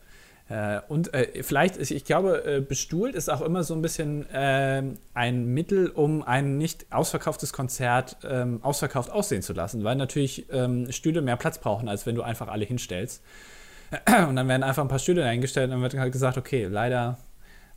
[0.48, 4.98] Äh, und äh, vielleicht, ich glaube, äh, bestuhlt ist auch immer so ein bisschen ähm,
[5.12, 10.90] ein Mittel, um ein nicht ausverkauftes Konzert ähm, ausverkauft aussehen zu lassen, weil natürlich ähm,
[10.90, 13.22] Stühle mehr Platz brauchen, als wenn du einfach alle hinstellst.
[14.28, 17.16] Und dann werden einfach ein paar Stühle eingestellt und dann wird halt gesagt, okay, leider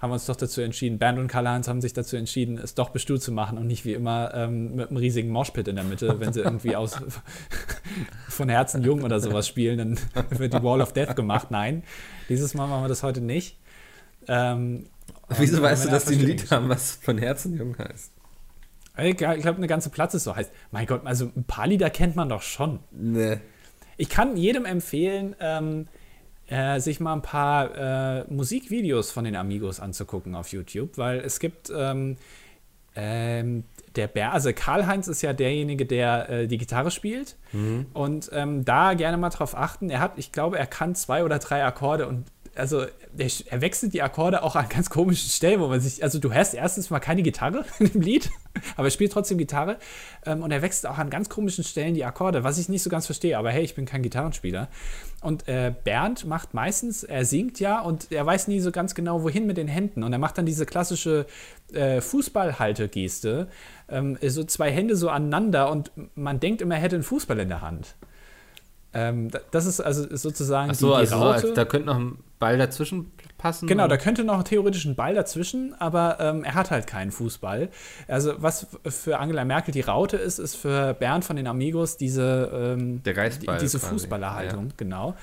[0.02, 2.90] haben wir uns doch dazu entschieden, Bernd und Karl-Heinz haben sich dazu entschieden, es doch
[2.90, 6.16] bestuhlt zu machen und nicht wie immer ähm, mit einem riesigen Moshpit in der Mitte,
[6.20, 6.98] wenn sie irgendwie aus
[8.28, 10.00] von Herzen jung oder sowas spielen, dann
[10.40, 11.52] wird die Wall of Death gemacht.
[11.52, 11.84] Nein,
[12.30, 13.60] dieses Mal machen wir das heute nicht.
[14.28, 14.88] Ähm,
[15.30, 18.12] Wieso weißt du, dass die ein Lied haben, was von Herzen jung heißt?
[18.98, 20.52] Ich glaube, eine ganze Platz ist so heißt.
[20.72, 22.80] Mein Gott, also ein paar Lieder kennt man doch schon.
[22.92, 23.40] Nee.
[23.98, 25.88] Ich kann jedem empfehlen, ähm,
[26.52, 27.76] äh, sich mal ein paar
[28.20, 32.18] äh, Musikvideos von den Amigos anzugucken auf YouTube, weil es gibt ähm,
[32.94, 33.64] ähm,
[33.96, 37.38] der Bär, also Karl-Heinz ist ja derjenige, der äh, die Gitarre spielt.
[37.54, 37.86] Mhm.
[37.94, 39.90] Und ähm, da gerne mal drauf achten.
[39.90, 42.26] Er hat, ich glaube, er kann zwei oder drei Akkorde und
[42.56, 46.20] also der, er wechselt die Akkorde auch an ganz komischen Stellen, wo man sich, also
[46.20, 48.30] du hörst erstens mal keine Gitarre in dem Lied,
[48.76, 49.78] aber er spielt trotzdem Gitarre
[50.26, 52.90] ähm, und er wechselt auch an ganz komischen Stellen die Akkorde, was ich nicht so
[52.90, 54.68] ganz verstehe, aber hey, ich bin kein Gitarrenspieler.
[55.22, 59.24] Und äh, Bernd macht meistens, er singt ja und er weiß nie so ganz genau,
[59.24, 61.26] wohin mit den Händen und er macht dann diese klassische
[61.74, 63.48] äh, Fußballhaltegeste,
[63.90, 67.50] ähm, so zwei Hände so aneinander und man denkt immer, er hätte einen Fußball in
[67.50, 67.96] der Hand.
[68.94, 71.54] Ähm, das ist also sozusagen Ach so, die, die also Raute.
[71.54, 73.68] da könnte noch ein Ball dazwischen passen.
[73.68, 77.70] Genau, da könnte noch theoretisch ein Ball dazwischen, aber ähm, er hat halt keinen Fußball.
[78.08, 82.52] Also was für Angela Merkel die Raute ist, ist für Bernd von den Amigos diese,
[82.54, 84.74] ähm, Der Geistball diese Fußballerhaltung, ja.
[84.76, 85.16] genau.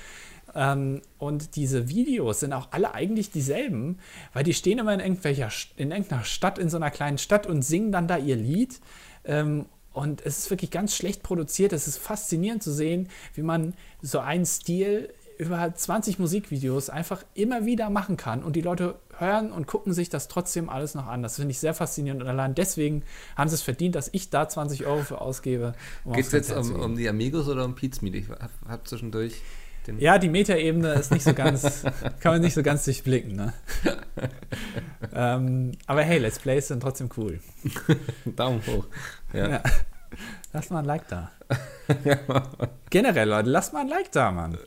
[0.55, 3.99] Ähm, und diese Videos sind auch alle eigentlich dieselben,
[4.33, 7.61] weil die stehen immer in irgendwelcher in irgendeiner Stadt, in so einer kleinen Stadt und
[7.61, 8.79] singen dann da ihr Lied.
[9.25, 9.65] Ähm,
[9.99, 11.73] und es ist wirklich ganz schlecht produziert.
[11.73, 17.65] Es ist faszinierend zu sehen, wie man so einen Stil über 20 Musikvideos einfach immer
[17.65, 21.21] wieder machen kann und die Leute hören und gucken sich das trotzdem alles noch an.
[21.21, 23.03] Das finde ich sehr faszinierend und allein deswegen
[23.35, 25.73] haben sie es verdient, dass ich da 20 Euro für ausgebe.
[26.05, 28.15] Um Geht es jetzt um, um, die Amigos oder um Pizmeet?
[28.15, 29.41] Ich habe hab zwischendurch
[29.97, 31.83] ja, die Metaebene ist nicht so ganz,
[32.19, 33.35] kann man nicht so ganz durchblicken.
[33.35, 33.53] Ne?
[35.13, 37.39] ähm, aber hey, Let's Plays sind trotzdem cool.
[38.25, 38.85] Daumen hoch.
[39.33, 39.49] Ja.
[39.49, 39.63] ja.
[40.53, 41.31] Lass mal ein Like da.
[42.89, 44.57] Generell, Leute, lasst mal ein Like da, Mann.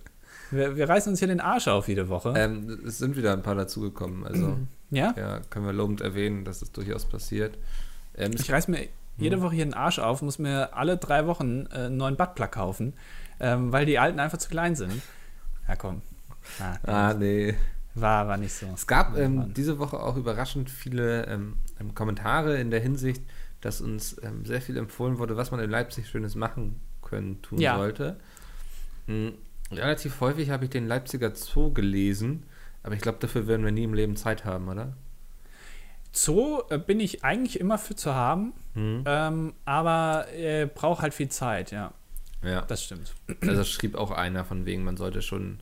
[0.51, 2.35] Wir, wir reißen uns hier den Arsch auf jede Woche.
[2.37, 4.25] Ähm, es sind wieder ein paar dazugekommen.
[4.25, 4.59] Also,
[4.91, 5.15] ja?
[5.17, 7.59] ja, können wir lobend erwähnen, dass es durchaus passiert.
[8.17, 9.43] Ähm, ich reiß mir jede hm.
[9.43, 12.95] Woche hier den Arsch auf, muss mir alle drei Wochen äh, einen neuen Buttplug kaufen
[13.43, 15.03] ähm, weil die alten einfach zu klein sind.
[15.69, 16.01] Ja, komm.
[16.59, 17.55] Ah, ah nee.
[17.95, 18.67] War, war nicht so.
[18.75, 23.23] Es gab ähm, diese Woche auch überraschend viele ähm, ähm, Kommentare in der Hinsicht,
[23.61, 27.59] dass uns ähm, sehr viel empfohlen wurde, was man in Leipzig Schönes machen können, tun
[27.59, 27.77] ja.
[27.77, 28.17] sollte.
[29.07, 29.35] Mhm.
[29.71, 32.45] Relativ häufig habe ich den Leipziger Zoo gelesen,
[32.83, 34.95] aber ich glaube, dafür werden wir nie im Leben Zeit haben, oder?
[36.13, 39.05] Zoo äh, bin ich eigentlich immer für zu haben, mhm.
[39.07, 41.93] ähm, aber äh, braucht halt viel Zeit, ja.
[42.43, 42.63] Ja.
[42.63, 43.15] Das stimmt.
[43.41, 45.61] Also schrieb auch einer von wegen, man sollte schon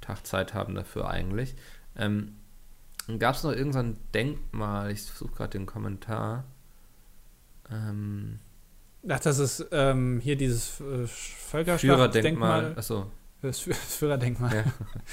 [0.00, 1.54] Tag Zeit haben dafür eigentlich.
[1.96, 2.36] Ähm,
[3.18, 4.90] Gab es noch irgendein Denkmal?
[4.90, 6.44] Ich suche gerade den Kommentar.
[7.70, 8.38] Ähm,
[9.08, 12.74] Ach, das ist ähm, hier dieses äh, Völkerschlachtdenkmal.
[12.76, 13.10] Achso.
[13.42, 14.56] Das Führerdenkmal.
[14.56, 14.64] Ja.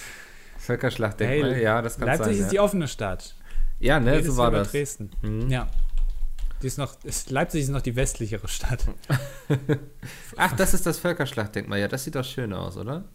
[0.58, 2.28] Völkerschlachtdenkmal, hey, ja, das kann Leipzig sein.
[2.28, 2.52] Leipzig ist ja.
[2.52, 3.36] die offene Stadt.
[3.80, 4.72] Ja, ne, so war das.
[4.72, 5.10] Dresden.
[5.22, 5.50] Mhm.
[5.50, 5.68] Ja.
[6.62, 8.86] Die ist noch, ist, Leipzig ist noch die westlichere Stadt.
[10.38, 11.80] Ach, das ist das Völkerschlachtdenkmal.
[11.80, 13.06] Ja, das sieht doch schön aus, oder?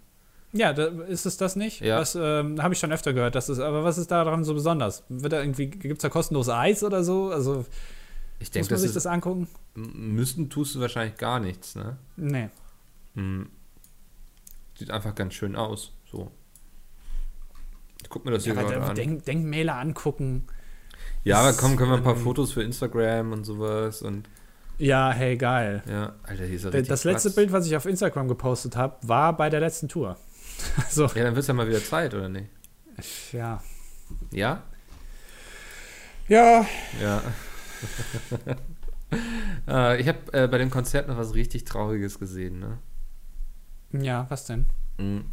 [0.52, 1.80] Ja, da, ist es das nicht?
[1.80, 1.98] Ja.
[1.98, 3.34] Das ähm, habe ich schon öfter gehört.
[3.34, 5.04] Das ist, aber was ist daran so besonders?
[5.08, 7.30] Wird da irgendwie, gibt es da kostenlos Eis oder so?
[7.30, 7.66] Also,
[8.38, 9.48] ich denke, muss man sich das angucken?
[9.74, 11.98] Müssten tust du wahrscheinlich gar nichts, ne?
[12.16, 12.48] Nee.
[13.14, 13.48] Hm.
[14.78, 15.92] Sieht einfach ganz schön aus.
[16.10, 16.30] So.
[18.02, 18.94] Ich guck mir das ja, hier gerade an.
[18.94, 20.46] Denk, Denkmäler angucken.
[21.26, 24.28] Ja, aber komm, können wir ein paar Fotos für Instagram und sowas und.
[24.78, 25.82] Ja, hey, geil.
[25.88, 27.34] Ja, Alter, hier ist ja Das letzte Platz.
[27.34, 30.16] Bild, was ich auf Instagram gepostet habe, war bei der letzten Tour.
[30.88, 31.06] so.
[31.06, 32.46] Ja, dann wird es ja mal wieder Zeit, oder nicht?
[33.32, 33.60] Ja.
[34.30, 34.62] Ja?
[36.28, 36.64] Ja.
[37.02, 37.22] Ja.
[39.96, 42.78] äh, ich habe äh, bei dem Konzert noch was richtig Trauriges gesehen, ne?
[44.00, 44.66] Ja, was denn?
[44.98, 45.24] Mhm.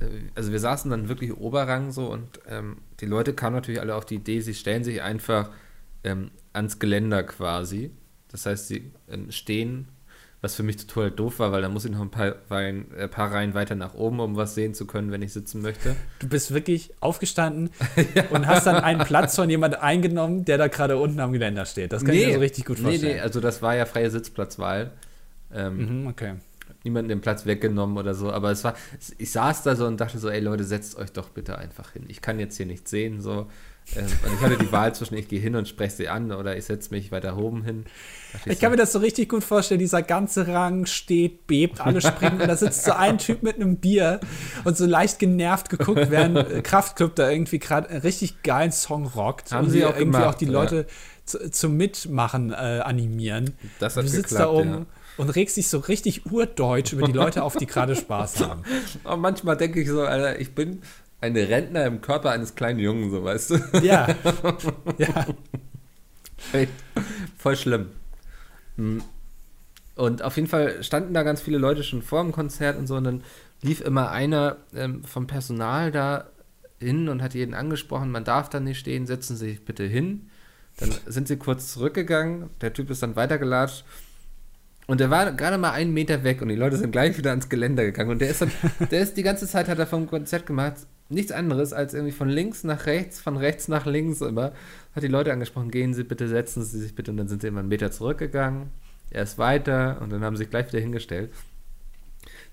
[0.00, 3.94] Äh, also wir saßen dann wirklich Oberrang so und ähm, die Leute kamen natürlich alle
[3.94, 5.50] auf die Idee, sie stellen sich einfach
[6.04, 7.90] ähm, ans Geländer quasi.
[8.30, 9.88] Das heißt, sie ähm, stehen,
[10.40, 12.98] was für mich total doof war, weil da muss ich noch ein paar, Reihen, ein
[12.98, 15.94] äh, paar Reihen weiter nach oben, um was sehen zu können, wenn ich sitzen möchte.
[16.18, 17.70] Du bist wirklich aufgestanden
[18.14, 18.24] ja.
[18.30, 21.92] und hast dann einen Platz von jemand eingenommen, der da gerade unten am Geländer steht.
[21.92, 23.12] Das kann nee, ich mir so richtig gut vorstellen.
[23.12, 24.92] Nee, nee, also das war ja freie Sitzplatzwahl.
[25.52, 26.34] Ähm, mhm, okay
[26.84, 28.74] niemanden den Platz weggenommen oder so, aber es war,
[29.18, 32.04] ich saß da so und dachte so, ey Leute, setzt euch doch bitte einfach hin.
[32.08, 33.46] Ich kann jetzt hier nichts sehen, so.
[33.96, 36.56] Ähm, und ich hatte die Wahl zwischen, ich gehe hin und spreche sie an oder
[36.56, 37.84] ich setze mich weiter oben hin.
[38.44, 41.80] Ich, ich kann so, mir das so richtig gut vorstellen, dieser ganze Rang steht, bebt,
[41.80, 44.20] alle springen und da sitzt so ein Typ mit einem Bier
[44.64, 49.50] und so leicht genervt geguckt, während Kraftclub da irgendwie gerade einen richtig geilen Song rockt
[49.50, 50.84] Haben und sie auch irgendwie gemacht, auch die Leute ja.
[51.24, 53.54] zu, zum Mitmachen äh, animieren.
[53.80, 54.70] Das hat du sitzt geklappt, da oben.
[54.70, 58.62] Ja und regst dich so richtig urdeutsch über die Leute auf, die gerade Spaß haben.
[59.04, 60.82] Und manchmal denke ich so, Alter, ich bin
[61.20, 63.56] ein Rentner im Körper eines kleinen Jungen, so weißt du.
[63.82, 64.08] Ja.
[64.98, 65.26] ja.
[66.50, 66.68] Hey,
[67.36, 67.88] voll schlimm.
[68.76, 69.02] Hm.
[69.94, 72.96] Und auf jeden Fall standen da ganz viele Leute schon vor dem Konzert und so.
[72.96, 73.24] Und dann
[73.60, 76.28] lief immer einer ähm, vom Personal da
[76.80, 80.28] hin und hat jeden angesprochen, man darf da nicht stehen, setzen Sie sich bitte hin.
[80.78, 83.84] Dann sind sie kurz zurückgegangen, der Typ ist dann weitergelatscht
[84.86, 87.48] und der war gerade mal einen Meter weg und die Leute sind gleich wieder ans
[87.48, 88.10] Geländer gegangen.
[88.10, 88.50] Und der ist dann,
[88.90, 92.28] der ist die ganze Zeit, hat er vom Konzert gemacht, nichts anderes als irgendwie von
[92.28, 94.52] links nach rechts, von rechts nach links immer.
[94.94, 97.10] Hat die Leute angesprochen, gehen Sie bitte, setzen Sie sich bitte.
[97.10, 98.70] Und dann sind sie immer einen Meter zurückgegangen.
[99.10, 101.30] Er ist weiter und dann haben sie sich gleich wieder hingestellt.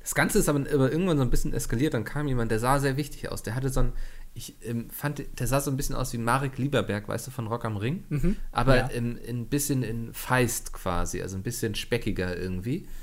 [0.02, 0.60] Das Ganze ist aber
[0.92, 1.94] irgendwann so ein bisschen eskaliert.
[1.94, 3.44] Dann kam jemand, der sah sehr wichtig aus.
[3.44, 3.94] Der hatte so ein,
[4.34, 7.48] ich ähm, fand, der sah so ein bisschen aus wie Marek Lieberberg, weißt du, von
[7.48, 8.04] Rock am Ring.
[8.10, 8.86] Mhm, aber ja.
[8.88, 12.88] in, ein bisschen in Feist quasi, also ein bisschen speckiger irgendwie.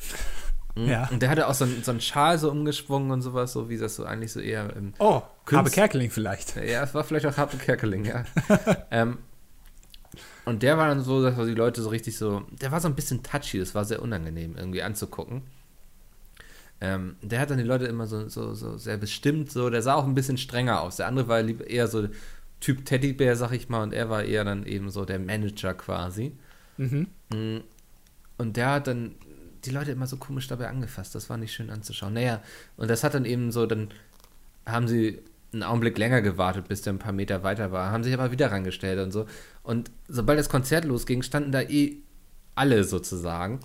[0.77, 0.89] Mhm.
[0.89, 1.09] Ja.
[1.11, 3.79] Und der hatte auch so einen, so einen Schal so umgeschwungen und sowas, so wie
[3.79, 4.93] das so eigentlich so eher im.
[4.99, 6.57] Oh, Kunst Habe Kerkeling vielleicht.
[6.57, 8.25] Ja, es war vielleicht auch Habe Kerkeling, ja.
[8.91, 9.17] ähm,
[10.45, 12.43] und der war dann so, dass die Leute so richtig so.
[12.61, 15.43] Der war so ein bisschen touchy, das war sehr unangenehm irgendwie anzugucken.
[16.81, 19.95] Ähm, der hat dann die Leute immer so, so, so sehr bestimmt, so, der sah
[19.95, 20.97] auch ein bisschen strenger aus.
[20.97, 22.09] Der andere war eher so
[22.61, 26.33] Typ Teddybär, sag ich mal, und er war eher dann eben so der Manager quasi.
[26.77, 27.07] Mhm.
[27.31, 27.59] Mm,
[28.39, 29.15] und der hat dann
[29.65, 31.15] die Leute immer so komisch dabei angefasst.
[31.15, 32.15] Das war nicht schön anzuschauen.
[32.15, 32.43] Naja,
[32.77, 33.89] und das hat dann eben so, dann
[34.65, 35.23] haben sie
[35.53, 38.51] einen Augenblick länger gewartet, bis der ein paar Meter weiter war, haben sich aber wieder
[38.51, 39.27] rangestellt und so.
[39.63, 41.97] Und sobald das Konzert losging, standen da eh
[42.55, 43.61] alle sozusagen.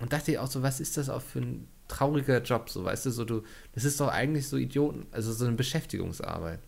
[0.00, 3.06] Und dachte ich auch so, was ist das auch für ein trauriger Job, so weißt
[3.06, 3.42] du, so du,
[3.74, 6.60] das ist doch eigentlich so Idioten, also so eine Beschäftigungsarbeit.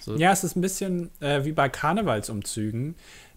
[0.00, 0.16] So.
[0.16, 2.94] Ja, es ist ein bisschen äh, wie bei Karnevalsumzügen.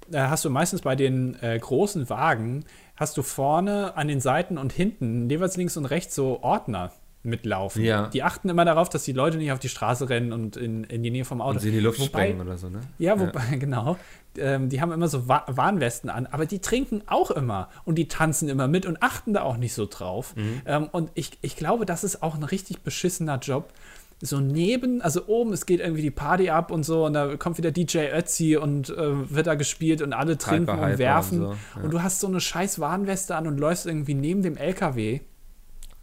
[0.09, 2.65] Da hast du meistens bei den äh, großen Wagen,
[2.95, 6.91] hast du vorne an den Seiten und hinten, jeweils links und rechts, so Ordner
[7.27, 7.83] mitlaufen.
[7.83, 8.07] Ja.
[8.07, 11.03] Die achten immer darauf, dass die Leute nicht auf die Straße rennen und in, in
[11.03, 11.55] die Nähe vom Auto.
[11.55, 12.81] Und sie in die Luft wobei, sprengen oder so, ne?
[12.97, 13.57] Ja, wobei, ja.
[13.59, 13.97] genau.
[14.37, 18.07] Ähm, die haben immer so Wa Warnwesten an, aber die trinken auch immer und die
[18.07, 20.35] tanzen immer mit und achten da auch nicht so drauf.
[20.35, 20.61] Mhm.
[20.65, 23.71] Ähm, und ich, ich glaube, das ist auch ein richtig beschissener Job.
[24.19, 27.59] So neben, also oben, es geht irgendwie die Party ab und so, und da kommt
[27.59, 31.45] wieder DJ Ötzi und äh, wird da gespielt und alle trinken Hyper, und werfen.
[31.45, 31.83] Und, so, ja.
[31.83, 35.19] und du hast so eine scheiß Warnweste an und läufst irgendwie neben dem LKW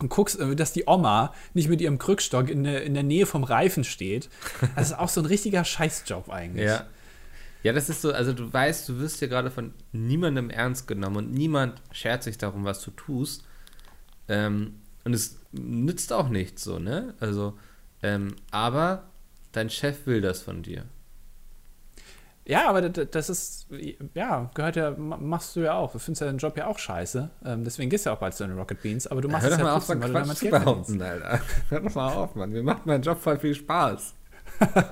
[0.05, 3.24] und guckst, äh, dass die Oma nicht mit ihrem Krückstock in der, in der Nähe
[3.24, 4.28] vom Reifen steht.
[4.76, 6.66] Das ist auch so ein richtiger Scheißjob eigentlich.
[6.66, 6.86] Ja.
[7.62, 11.16] Ja, das ist so, also du weißt, du wirst hier gerade von niemandem ernst genommen
[11.16, 13.44] und niemand schert sich darum, was du tust.
[14.28, 14.74] Ähm,
[15.05, 17.14] und es nützt auch nichts so, ne?
[17.20, 17.59] Also,
[18.02, 19.05] ähm, aber
[19.52, 20.84] dein Chef will das von dir.
[22.47, 23.66] Ja, aber das ist,
[24.12, 25.92] ja, gehört ja, machst du ja auch.
[25.92, 27.30] Du findest ja deinen Job ja auch scheiße.
[27.45, 29.07] Ähm, deswegen gehst du ja auch bald zu den Rocket Beans.
[29.07, 31.40] Aber du machst Hör es ja mal trotzdem, auf, weil du damit Geld behaupten, Alter.
[31.70, 32.51] Hör doch mal auf, Mann.
[32.51, 34.14] Mir macht mein Job voll viel Spaß.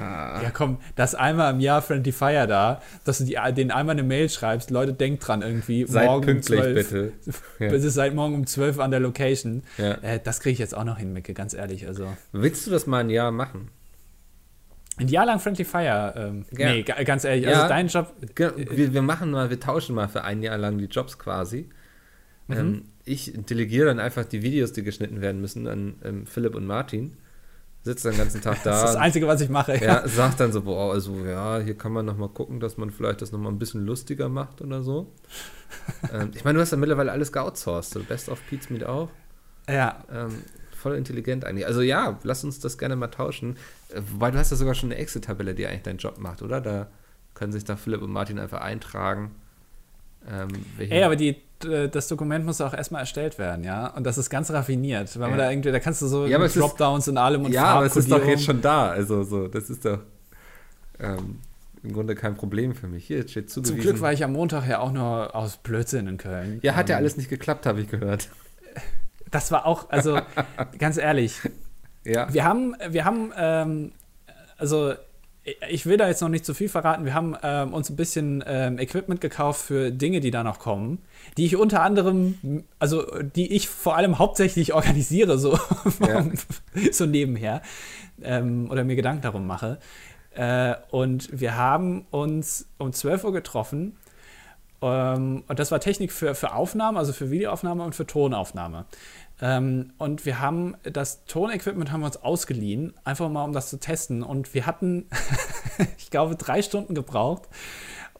[0.00, 4.02] ja, komm, das einmal im Jahr Friendly Fire da, dass du die, denen einmal eine
[4.02, 5.86] Mail schreibst, Leute, denkt dran irgendwie.
[5.86, 7.12] Seid morgen pünktlich, um 12, bitte.
[7.58, 7.70] Ja.
[7.70, 9.62] Bis es seit morgen um 12 an der Location.
[9.78, 9.92] Ja.
[10.02, 11.86] Äh, das kriege ich jetzt auch noch hin, Micke, ganz ehrlich.
[11.86, 12.14] Also.
[12.32, 13.70] Willst du das mal ein Jahr machen?
[14.98, 16.14] Ein Jahr lang Friendly Fire.
[16.16, 16.72] Ähm, ja.
[16.72, 17.52] Nee, ganz ehrlich, ja.
[17.52, 18.14] also dein Job.
[18.34, 21.68] Wir, wir, machen mal, wir tauschen mal für ein Jahr lang die Jobs quasi.
[22.48, 22.56] Mhm.
[22.56, 26.66] Ähm, ich delegiere dann einfach die Videos, die geschnitten werden müssen, an ähm, Philipp und
[26.66, 27.16] Martin.
[27.82, 28.70] Sitze den ganzen Tag da.
[28.70, 29.76] das ist das Einzige, was ich mache.
[29.76, 32.90] Ja, ja sagt dann so, boah, also ja, hier kann man nochmal gucken, dass man
[32.90, 35.12] vielleicht das nochmal ein bisschen lustiger macht oder so.
[36.12, 37.92] ähm, ich meine, du hast ja mittlerweile alles geoutsourced.
[37.92, 39.10] So Best of Pete's Meet auch.
[39.68, 40.04] Ja.
[40.12, 40.42] Ähm,
[40.86, 41.66] voll intelligent eigentlich.
[41.66, 43.56] Also ja, lass uns das gerne mal tauschen.
[43.88, 46.60] Äh, wobei du hast ja sogar schon eine Excel-Tabelle, die eigentlich deinen Job macht, oder?
[46.60, 46.86] Da
[47.34, 49.34] können sich da Philipp und Martin einfach eintragen.
[50.30, 53.88] Ähm, Ey, aber die, das Dokument muss auch erstmal erstellt werden, ja.
[53.88, 55.18] Und das ist ganz raffiniert.
[55.18, 57.86] Weil man da irgendwie, da kannst du so ja, Dropdowns und allem und Ja, aber
[57.86, 58.90] es ist doch jetzt schon da.
[58.90, 59.98] Also so, das ist doch
[61.00, 61.40] ähm,
[61.82, 63.06] im Grunde kein Problem für mich.
[63.06, 63.76] Hier steht zugewiesen.
[63.76, 66.60] Zum Glück war ich am Montag ja auch nur aus Blödsinn in Köln.
[66.62, 68.28] Ja, hat ja ähm, alles nicht geklappt, habe ich gehört.
[69.30, 70.20] Das war auch, also
[70.78, 71.40] ganz ehrlich.
[72.04, 72.32] Ja.
[72.32, 73.92] Wir haben, wir haben, ähm,
[74.58, 74.94] also
[75.68, 77.04] ich will da jetzt noch nicht zu viel verraten.
[77.04, 80.98] Wir haben ähm, uns ein bisschen ähm, Equipment gekauft für Dinge, die da noch kommen,
[81.36, 85.56] die ich unter anderem, also die ich vor allem hauptsächlich organisiere, so,
[86.06, 86.26] ja.
[86.90, 87.62] so nebenher
[88.22, 89.78] ähm, oder mir Gedanken darum mache.
[90.34, 93.96] Äh, und wir haben uns um 12 Uhr getroffen.
[94.82, 98.86] Ähm, und das war Technik für, für Aufnahme, also für Videoaufnahme und für Tonaufnahme.
[99.40, 103.78] Ähm, und wir haben das Tonequipment haben wir uns ausgeliehen, einfach mal um das zu
[103.78, 104.22] testen.
[104.22, 105.06] Und wir hatten,
[105.98, 107.42] ich glaube, drei Stunden gebraucht,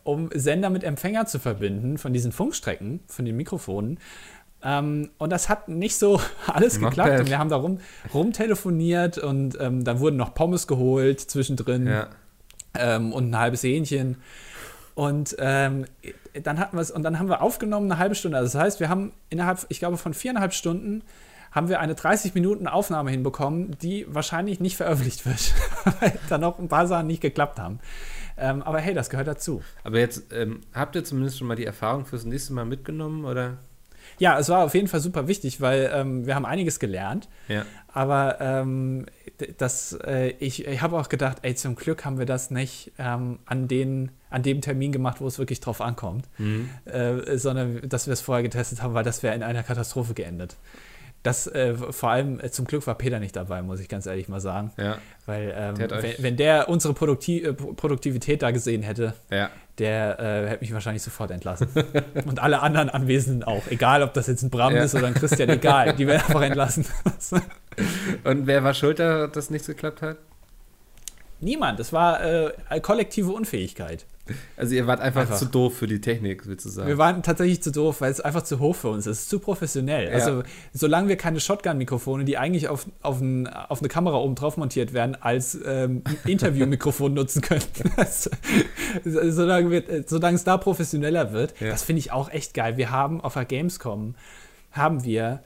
[0.03, 3.99] um Sender mit Empfänger zu verbinden von diesen Funkstrecken, von den Mikrofonen.
[4.63, 7.11] Ähm, und das hat nicht so alles Not geklappt.
[7.11, 7.21] Bad.
[7.21, 7.79] Und wir haben da rum,
[8.13, 12.09] rumtelefoniert und ähm, dann wurden noch Pommes geholt zwischendrin ja.
[12.75, 14.19] ähm, und ein halbes Hähnchen.
[14.95, 15.85] Und ähm,
[16.43, 18.39] dann hatten wir es und dann haben wir aufgenommen eine halbe Stunde.
[18.39, 21.03] Also das heißt, wir haben innerhalb, ich glaube, von viereinhalb Stunden
[21.53, 25.55] haben wir eine 30 Minuten Aufnahme hinbekommen, die wahrscheinlich nicht veröffentlicht wird,
[26.01, 27.81] weil da noch ein paar Sachen nicht geklappt haben.
[28.37, 29.63] Ähm, aber hey, das gehört dazu.
[29.83, 33.59] Aber jetzt ähm, habt ihr zumindest schon mal die Erfahrung fürs nächste Mal mitgenommen, oder?
[34.19, 37.29] Ja, es war auf jeden Fall super wichtig, weil ähm, wir haben einiges gelernt.
[37.49, 37.65] Ja.
[37.89, 39.07] Aber ähm,
[39.59, 43.39] das, äh, ich, ich habe auch gedacht, ey, zum Glück haben wir das nicht ähm,
[43.47, 46.69] an, den, an dem Termin gemacht, wo es wirklich drauf ankommt, Mhm.
[46.85, 50.57] äh, sondern dass wir es vorher getestet haben, weil das wäre in einer Katastrophe geendet.
[51.23, 54.29] Das, äh, vor allem, äh, zum Glück war Peter nicht dabei, muss ich ganz ehrlich
[54.29, 54.71] mal sagen.
[54.77, 54.99] Ja.
[55.27, 59.51] Weil, ähm, Der wenn, wenn der unsere Produkti äh, Pro- Produktivität da gesehen hätte, Ja.
[59.79, 61.67] der äh, hätte mich wahrscheinlich sofort entlassen.
[62.27, 63.63] Und alle anderen Anwesenden auch.
[63.71, 64.85] Egal, ob das jetzt ein Bram Ja.
[64.85, 65.95] ist oder ein Christian, egal.
[65.97, 66.85] Die werden einfach entlassen.
[68.25, 70.19] Und wer war schuld, dass das nicht geklappt hat?
[71.41, 71.81] Niemand.
[71.81, 74.07] Es war äh, kollektive Unfähigkeit.
[74.57, 75.37] Also ihr wart einfach, Einfach.
[75.37, 76.89] zu doof für die Technik, willst du sagen?
[76.89, 79.13] Wir waren tatsächlich zu doof, weil es einfach zu hoch für uns ist.
[79.13, 80.07] Es ist zu professionell.
[80.09, 80.15] Ja.
[80.15, 84.57] Also, solange wir keine Shotgun-Mikrofone, die eigentlich auf, auf, ein, auf eine Kamera oben drauf
[84.57, 87.63] montiert werden, als ähm, Interview-Mikrofon nutzen können.
[87.97, 88.29] Das-
[89.05, 91.69] solange, wir, solange es da professioneller wird, Ja.
[91.69, 92.77] das finde ich auch echt geil.
[92.77, 94.15] Wir haben auf der Gamescom,
[94.73, 95.43] haben wir,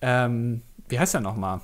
[0.00, 1.60] ähm, wie heißt er nochmal?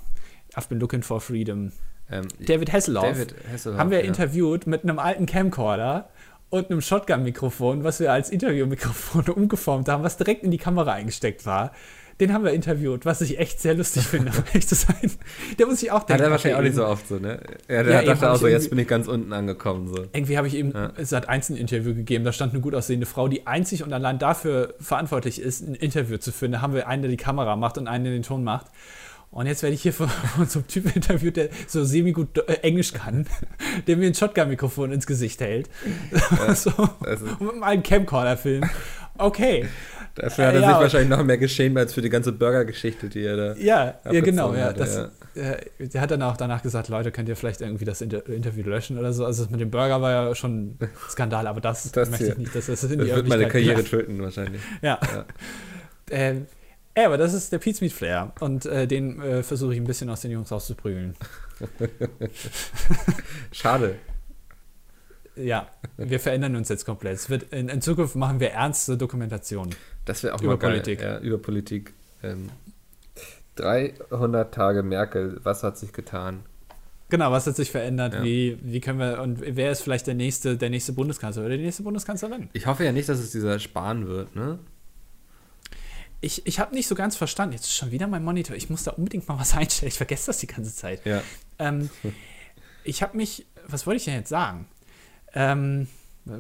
[0.54, 1.72] I've been looking for freedom.
[2.10, 3.04] ähm, David Hasselhoff.
[3.04, 4.04] David Hasselhoff, haben wir ja.
[4.06, 6.08] interviewt mit einem alten Camcorder
[6.50, 11.44] und einem Shotgun-Mikrofon, was wir als Interview-Mikrofon umgeformt haben, was direkt in die Kamera eingesteckt
[11.46, 11.72] war.
[12.18, 15.10] Den haben wir interviewt, was ich echt sehr lustig finde, um ehrlich zu sein.
[15.58, 16.22] Der muss sich auch Hat denken.
[16.24, 17.40] er wahrscheinlich auch nicht so oft so, ne?
[17.68, 19.88] Ja, der Ja, dachte auch ich so, jetzt bin ich ganz unten angekommen.
[19.88, 20.04] So.
[20.14, 20.92] Irgendwie habe ich ihm Ja.
[21.02, 22.24] seit eins ein Interview gegeben.
[22.24, 26.16] Da stand eine gut aussehende Frau, die einzig und allein dafür verantwortlich ist, ein Interview
[26.16, 26.52] zu führen.
[26.52, 28.68] Da haben wir einen, der die Kamera macht und einen, der den Ton macht.
[29.30, 32.54] Und jetzt werde ich hier von, von so einem Typen interviewt, der so semi-gut äh,
[32.62, 33.26] Englisch kann,
[33.86, 35.68] der mir ein Shotgun-Mikrofon ins Gesicht hält.
[36.54, 36.70] so,
[37.00, 38.68] Also, und mit einem Camcorder filmen.
[39.18, 39.66] Okay.
[40.14, 43.08] dafür hat Äh, er ja, sich wahrscheinlich noch mehr geschämt als für die ganze Burger-Geschichte,
[43.08, 43.54] die er da.
[43.56, 44.54] Ja, ja genau.
[44.54, 44.96] Ja, hat, das,
[45.34, 48.64] äh, der hat dann auch danach gesagt, Leute, könnt ihr vielleicht irgendwie das Inter Interview
[48.64, 49.24] löschen oder so.
[49.24, 52.32] Also das mit dem Burger war ja schon ein Skandal, aber das, Das möchte hier.
[52.34, 54.60] ich nicht, dass das in Das die wird meine Karriere töten, wahrscheinlich.
[54.82, 54.98] Ja.
[55.02, 55.24] Ja.
[56.10, 56.46] Ähm,
[56.96, 59.86] ja, aber das ist der Pizza Meat Flair und äh, den äh, versuche ich ein
[59.86, 61.14] bisschen aus den Jungs rauszuprügeln.
[63.52, 63.96] Schade.
[65.36, 65.68] Ja,
[65.98, 67.14] wir verändern uns jetzt komplett.
[67.14, 69.70] Es wird, in, in Zukunft machen wir ernste Dokumentation.
[70.06, 70.70] Das wäre auch Über mal geil.
[70.72, 71.02] Politik.
[71.02, 71.92] Ja, über Politik.
[72.22, 72.48] Ähm,
[73.56, 76.42] 300 Tage Merkel, was hat sich getan?
[77.08, 78.14] Genau, was hat sich verändert?
[78.14, 78.24] Ja.
[78.24, 81.62] Wie, wie können wir und wer ist vielleicht der nächste, der nächste Bundeskanzler oder die
[81.62, 82.48] nächste Bundeskanzlerin?
[82.52, 84.58] Ich hoffe ja nicht, dass es dieser Spahn wird, ne?
[86.20, 87.52] Ich, ich habe nicht so ganz verstanden.
[87.54, 88.56] Jetzt ist schon wieder mein Monitor.
[88.56, 89.88] Ich muss da unbedingt mal was einstellen.
[89.88, 91.04] Ich vergesse das die ganze Zeit.
[91.04, 91.22] Ja.
[91.58, 91.90] Ähm,
[92.84, 94.66] ich habe mich, was wollte ich denn jetzt sagen?
[95.34, 95.86] Ähm,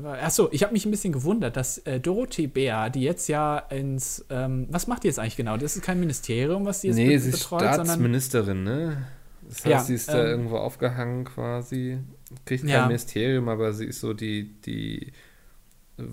[0.04, 4.24] achso, ich habe mich ein bisschen gewundert, dass äh, Dorothee Bär, die jetzt ja ins,
[4.30, 5.56] ähm, was macht die jetzt eigentlich genau?
[5.56, 9.06] Das ist kein Ministerium, was die jetzt Nee, be- sie ist betreut, sondern Staatsministerin, ne?
[9.48, 11.98] Das heißt, Ja, sie ist da ähm, irgendwo aufgehangen quasi.
[12.44, 12.86] Kriegt kein Ja.
[12.86, 15.12] Ministerium, aber sie ist so die, die,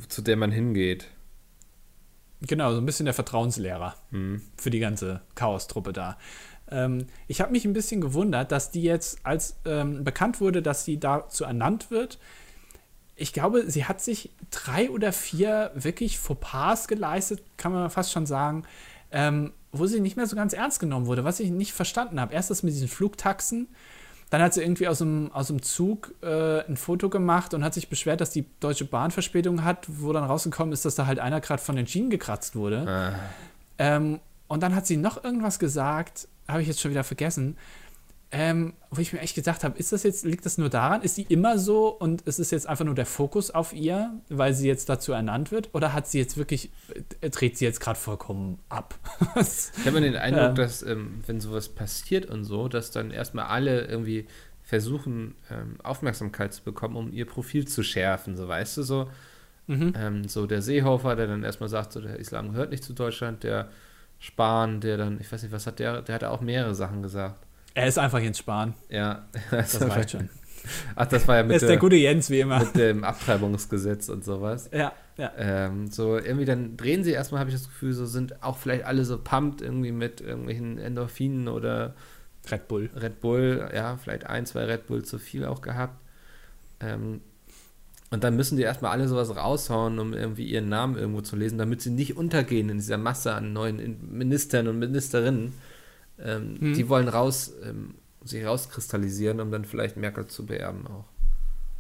[0.09, 1.07] zu der man hingeht.
[2.47, 3.95] Genau, so ein bisschen der Vertrauenslehrer.
[4.11, 4.41] Hm.
[4.57, 6.17] für die ganze Chaos-Truppe da.
[6.69, 10.85] Ähm, ich habe mich ein bisschen gewundert, dass die jetzt, als ähm, bekannt wurde, dass
[10.85, 12.19] sie dazu ernannt wird,
[13.15, 18.25] ich glaube, sie hat sich drei oder vier wirklich Fauxpas geleistet, kann man fast schon
[18.25, 18.63] sagen,
[19.11, 22.33] ähm, wo sie nicht mehr so ganz ernst genommen wurde, was ich nicht verstanden habe.
[22.33, 23.67] Erst das mit diesen Flugtaxen,
[24.33, 27.75] dann hat sie irgendwie aus dem, aus dem Zug äh, ein Foto gemacht und hat
[27.75, 31.19] sich beschwert, dass die Deutsche Bahn Verspätung hat, wo dann rausgekommen ist, dass da halt
[31.19, 32.87] einer gerade von den Schienen gekratzt wurde.
[32.87, 33.19] Ah,
[33.77, 37.57] Ähm, und dann hat sie noch irgendwas gesagt, habe ich jetzt schon wieder vergessen,
[38.35, 41.03] ähm, wo ich mir echt gedacht habe, ist das jetzt, liegt das nur daran?
[41.03, 44.55] Ist sie immer so und ist es jetzt einfach nur der Fokus auf ihr, weil
[44.55, 45.69] sie jetzt dazu ernannt wird?
[45.73, 46.71] Oder hat sie jetzt wirklich,
[47.21, 48.95] äh, dreht sie jetzt gerade vollkommen ab?
[49.39, 50.51] Ich habe den Eindruck, Ja.
[50.53, 54.25] dass, ähm, wenn sowas passiert und so, dass dann erstmal alle irgendwie
[54.63, 59.09] versuchen, ähm, Aufmerksamkeit zu bekommen, um ihr Profil zu schärfen, so weißt du, so.
[59.67, 59.93] mhm.
[59.95, 63.43] Ähm, so der Seehofer, der dann erstmal sagt, so, der Islam gehört nicht zu Deutschland,
[63.43, 63.69] der
[64.17, 67.45] Spahn, der dann, ich weiß nicht, was hat der, der hat auch mehrere Sachen gesagt.
[67.73, 68.73] Er ist einfach Jens Spahn.
[68.89, 70.29] Ja, Das reicht schon.
[70.95, 72.59] Ach, das war ja mit, ist der der, gute Jens, wie immer.
[72.59, 74.69] mit dem Abtreibungsgesetz und sowas.
[74.71, 75.31] Ja, ja.
[75.37, 78.85] Ähm, so irgendwie dann drehen sie erstmal, habe ich das Gefühl, so sind auch vielleicht
[78.85, 81.95] alle so pumped irgendwie mit irgendwelchen Endorphinen oder
[82.49, 82.89] Red Bull.
[82.95, 85.97] Red Bull, ja, vielleicht ein, zwei Red Bull zu viel auch gehabt.
[86.79, 87.21] Ähm,
[88.11, 91.57] und dann müssen die erstmal alle sowas raushauen, um irgendwie ihren Namen irgendwo zu lesen,
[91.57, 95.53] damit sie nicht untergehen in dieser Masse an neuen In- Ministern und Ministerinnen.
[96.19, 96.73] Ähm, Hm.
[96.73, 101.05] Die wollen raus, ähm, sich rauskristallisieren, um dann vielleicht Merkel zu beerben auch.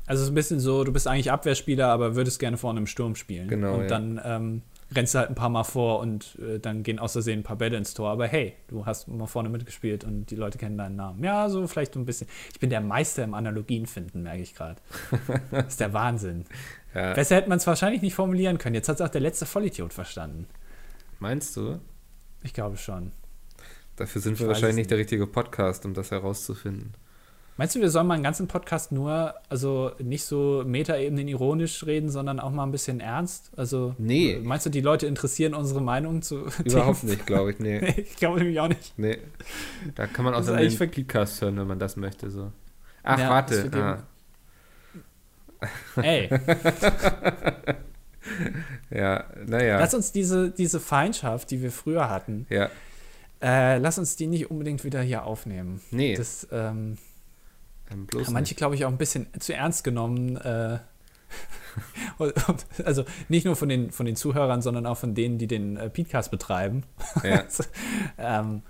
[0.05, 2.87] Also es ist ein bisschen so, du bist eigentlich Abwehrspieler, aber würdest gerne vorne im
[2.87, 3.47] Sturm spielen.
[3.47, 3.87] Genau, Und ja.
[3.87, 4.61] dann ähm,
[4.93, 7.55] rennst du halt ein paar Mal vor und äh, dann gehen aus Versehen ein paar
[7.55, 8.09] Bälle ins Tor.
[8.09, 11.23] Aber hey, du hast mal vorne mitgespielt und die Leute kennen deinen Namen.
[11.23, 12.27] Ja, so vielleicht so ein bisschen.
[12.51, 14.81] Ich bin der Meister im Analogien finden, merke ich gerade.
[15.51, 16.43] Das ist der Wahnsinn.
[16.93, 18.75] Ja, Besser hätte man es wahrscheinlich nicht formulieren können.
[18.75, 20.47] Jetzt hat es auch der letzte Vollidiot verstanden.
[21.19, 21.79] meinst du?
[22.43, 23.13] Ich glaube schon.
[23.95, 26.93] Dafür sind wir wahrscheinlich nicht der richtige Podcast, um das herauszufinden.
[27.55, 32.09] Meinst du, wir sollen mal einen ganzen Podcast nur, also nicht so Metaebenen ironisch reden,
[32.09, 33.51] sondern auch mal ein bisschen ernst?
[33.55, 34.39] Also, nee.
[34.41, 37.11] meinst du, die Leute interessieren unsere Meinung zu Überhaupt Themen?
[37.11, 37.79] nicht, glaube ich, nee.
[37.79, 38.97] nee ich glaube nämlich auch nicht.
[38.97, 39.19] Nee.
[39.93, 42.51] Da kann man auch dann den Podcast hören, wenn man das möchte, so.
[43.03, 43.69] Ach, ja, warte.
[43.71, 44.01] Ah.
[46.01, 46.29] Ey.
[48.89, 49.79] ja, naja.
[49.79, 52.71] Lass uns diese, diese Feindschaft, die wir früher hatten, ja.
[53.43, 55.81] Äh, lass uns die nicht unbedingt wieder hier aufnehmen.
[55.91, 56.15] Nee.
[56.15, 56.97] Das, ähm,
[57.91, 60.37] ähm manche, glaube ich, auch ein bisschen zu ernst genommen.
[60.37, 60.79] Äh,
[62.85, 65.89] also nicht nur von den, von den Zuhörern, sondern auch von denen, die den äh,
[65.89, 66.83] Podcast betreiben.
[67.21, 67.43] Ja.
[68.17, 68.61] ähm,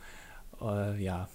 [0.60, 1.30] äh, ja.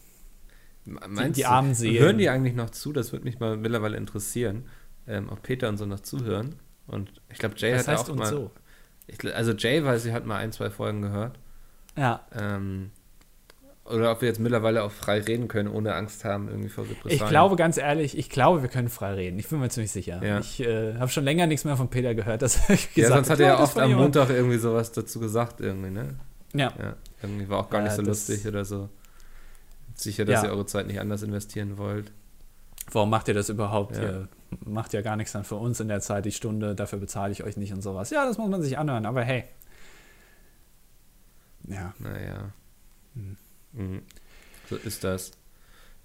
[0.84, 2.02] Meinst die, die armen Seelen.
[2.02, 2.92] Hören die eigentlich noch zu?
[2.92, 4.66] Das würde mich mal mittlerweile interessieren.
[5.06, 6.56] Ähm, ob Peter und so noch zuhören.
[6.88, 8.26] Und ich glaube, Jay Was hat heißt auch mal.
[8.26, 8.50] So?
[9.06, 11.38] Ich, also Jay, weil sie hat mal ein, zwei Folgen gehört.
[11.96, 12.26] Ja.
[12.32, 12.90] Ähm,
[13.90, 17.22] oder ob wir jetzt mittlerweile auch frei reden können, ohne Angst haben, irgendwie vor Repressalien.
[17.22, 19.38] Ich glaube, ganz ehrlich, ich glaube, wir können frei reden.
[19.38, 20.22] Ich bin mir ziemlich sicher.
[20.22, 20.40] Ja.
[20.40, 22.42] Ich äh, habe schon länger nichts mehr von Peter gehört.
[22.42, 25.60] Dass ich gesagt ja, sonst hat er ja oft am Montag irgendwie sowas dazu gesagt,
[25.60, 26.16] irgendwie, ne?
[26.54, 26.72] Ja.
[26.78, 28.88] ja irgendwie war auch gar nicht so lustig oder so.
[29.94, 30.48] Sicher, dass ja.
[30.48, 32.12] ihr eure Zeit nicht anders investieren wollt.
[32.92, 33.96] Warum macht ihr das überhaupt?
[33.96, 34.28] Ihr
[34.64, 37.44] macht ja gar nichts dann für uns in der Zeit, die Stunde, dafür bezahle ich
[37.44, 38.10] euch nicht und sowas.
[38.10, 39.44] Ja, das muss man sich anhören, aber hey.
[41.64, 41.92] Ja.
[41.98, 42.52] Naja.
[43.14, 43.36] Hm.
[43.78, 44.02] Mhm.
[44.68, 45.32] So ist das.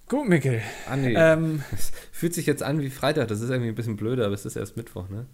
[0.08, 0.62] Gut, Mikkel.
[0.88, 1.14] Ah, nee.
[1.14, 3.28] ähm, es fühlt sich jetzt an wie Freitag.
[3.28, 5.26] Das ist irgendwie ein bisschen blöder, aber es ist erst Mittwoch, ne?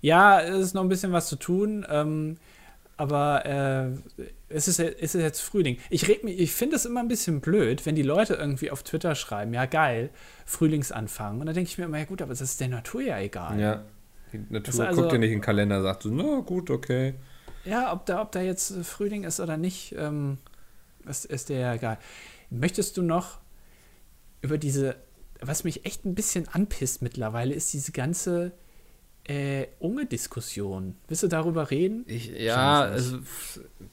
[0.00, 1.86] Ja, es ist noch ein bisschen was zu tun.
[1.88, 2.36] Ähm,
[3.00, 5.78] aber äh, es, ist, es ist jetzt Frühling.
[5.88, 9.54] Ich, ich finde es immer ein bisschen blöd, wenn die Leute irgendwie auf Twitter schreiben,
[9.54, 10.10] ja geil,
[10.44, 11.40] Frühlingsanfang.
[11.40, 13.58] Und dann denke ich mir immer, ja gut, aber das ist der Natur ja egal.
[13.58, 13.84] Ja,
[14.34, 17.14] die Natur also, guckt ja nicht in den Kalender, sagt so, na gut, okay.
[17.64, 20.36] Ja, ob da, ob da jetzt Frühling ist oder nicht, ähm,
[21.08, 21.98] ist, ist dir ja egal.
[22.50, 23.40] Möchtest du noch
[24.42, 24.96] über diese,
[25.40, 28.52] was mich echt ein bisschen anpisst mittlerweile, ist diese ganze
[29.24, 30.96] äh, Unge-Diskussion.
[31.08, 32.04] Willst du darüber reden?
[32.06, 33.18] Ich, ja, also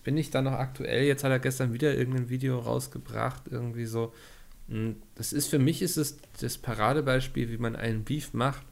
[0.04, 1.04] bin ich da noch aktuell.
[1.04, 4.14] Jetzt hat er gestern wieder irgendein Video rausgebracht, irgendwie so.
[4.70, 8.66] Hm, das ist für mich ist es das Paradebeispiel, wie man einen Beef macht,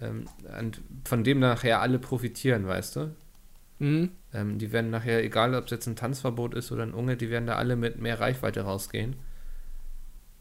[0.00, 0.26] ähm,
[1.04, 3.14] von dem nachher alle profitieren, weißt du?
[3.78, 4.10] Mhm.
[4.32, 7.30] Ähm, die werden nachher, egal ob es jetzt ein Tanzverbot ist oder ein Unge, die
[7.30, 9.16] werden da alle mit mehr Reichweite rausgehen.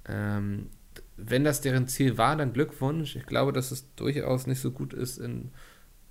[0.08, 0.70] Ähm,
[1.18, 3.16] wenn das deren Ziel war, dann Glückwunsch.
[3.16, 5.52] Ich glaube, dass es durchaus nicht so gut ist in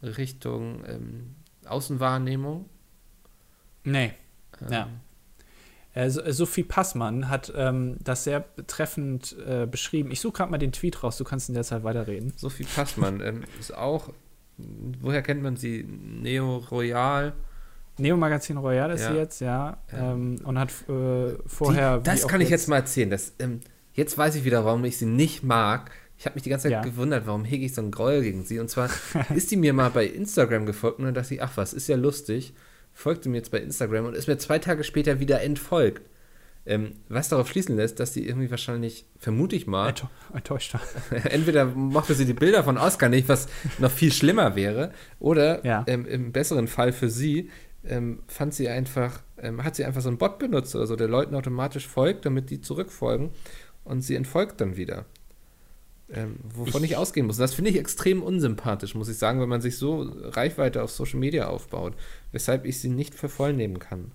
[0.02, 1.34] Richtung ähm,
[1.66, 2.68] Außenwahrnehmung.
[3.84, 4.12] Nee.
[4.60, 4.88] Ähm, ja.
[5.94, 10.10] Äh, Sophie Passmann hat ähm, das sehr treffend äh, beschrieben.
[10.10, 12.32] Ich suche gerade mal den Tweet raus, du kannst in der Zeit weiterreden.
[12.36, 14.12] Sophie Passmann ähm, ist auch,
[14.56, 15.84] woher kennt man sie?
[15.84, 17.34] Neo Royal.
[17.98, 19.12] Neo Magazin Royal ist ja.
[19.12, 19.78] sie jetzt, ja.
[19.92, 21.98] Ähm, und hat äh, vorher.
[21.98, 23.10] Die, das kann ich jetzt mal erzählen.
[23.10, 23.60] Das, ähm,
[23.98, 25.90] Jetzt weiß ich wieder, warum ich sie nicht mag.
[26.16, 26.82] Ich habe mich die ganze Zeit ja.
[26.82, 28.60] gewundert, warum hege ich so einen Groll gegen sie.
[28.60, 28.88] Und zwar
[29.34, 31.96] ist die mir mal bei Instagram gefolgt und dann dachte ich, ach was, ist ja
[31.96, 32.54] lustig.
[32.92, 36.02] Folgte mir jetzt bei Instagram und ist mir zwei Tage später wieder entfolgt.
[36.64, 39.92] Ähm, was darauf schließen lässt, dass sie irgendwie wahrscheinlich, vermute ich mal,
[40.32, 40.82] enttäuscht war.
[41.32, 45.82] entweder mochte sie die Bilder von Oscar nicht, was noch viel schlimmer wäre, oder ja.
[45.88, 47.50] ähm, im besseren Fall für sie,
[47.88, 51.08] ähm, fand sie einfach, ähm, hat sie einfach so einen Bot benutzt oder so, der
[51.08, 53.30] Leuten automatisch folgt, damit die zurückfolgen
[53.84, 55.06] und sie entfolgt dann wieder.
[56.10, 57.36] Ähm, wovon ich, ich, ausgehen muss.
[57.36, 61.18] Das finde ich extrem unsympathisch, muss ich sagen, wenn man sich so Reichweite auf Social
[61.18, 61.94] Media aufbaut,
[62.32, 64.12] weshalb ich sie nicht für voll nehmen kann.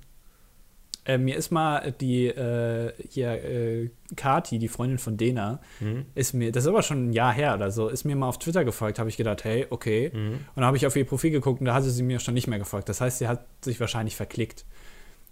[1.05, 6.05] Äh, mir ist mal die äh, hier äh, Kati, die Freundin von Dena, mhm.
[6.15, 8.39] ist mir, das ist aber schon ein Jahr her oder so, ist mir mal auf
[8.39, 10.11] Twitter gefolgt, habe ich gedacht, hey, okay.
[10.13, 10.31] Mhm.
[10.31, 12.47] Und dann habe ich auf ihr Profil geguckt und da hatte sie mir schon nicht
[12.47, 12.87] mehr gefolgt.
[12.87, 14.65] Das heißt, sie hat sich wahrscheinlich verklickt.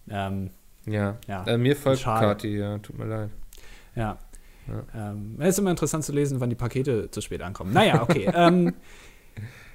[0.09, 0.49] Ähm,
[0.85, 1.45] ja, ja.
[1.45, 3.29] Äh, mir folgt Kati, ja, tut mir leid.
[3.95, 4.17] Ja,
[4.67, 5.11] ja.
[5.11, 7.73] Ähm, es ist immer interessant zu lesen, wann die Pakete zu spät ankommen.
[7.73, 8.29] Naja, okay.
[8.35, 8.73] ähm,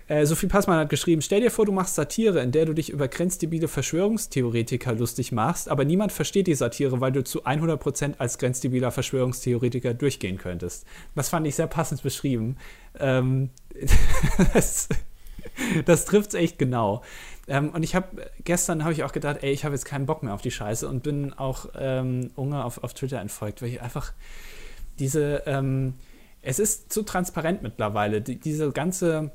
[0.08, 2.90] äh, Sophie Passmann hat geschrieben: Stell dir vor, du machst Satire, in der du dich
[2.90, 8.38] über grenzdebile Verschwörungstheoretiker lustig machst, aber niemand versteht die Satire, weil du zu 100% als
[8.38, 10.86] grenzdebiler Verschwörungstheoretiker durchgehen könntest.
[11.14, 12.56] Das fand ich sehr passend beschrieben.
[12.98, 13.50] Ähm,
[14.54, 14.88] das
[15.84, 17.02] das trifft es echt genau.
[17.48, 20.22] Ähm, und ich habe gestern habe ich auch gedacht, ey, ich habe jetzt keinen Bock
[20.22, 23.82] mehr auf die Scheiße und bin auch ähm, Unge auf, auf Twitter entfolgt, weil ich
[23.82, 24.12] einfach
[24.98, 25.94] diese, ähm,
[26.42, 28.20] es ist zu transparent mittlerweile.
[28.20, 29.30] Die, diese ganze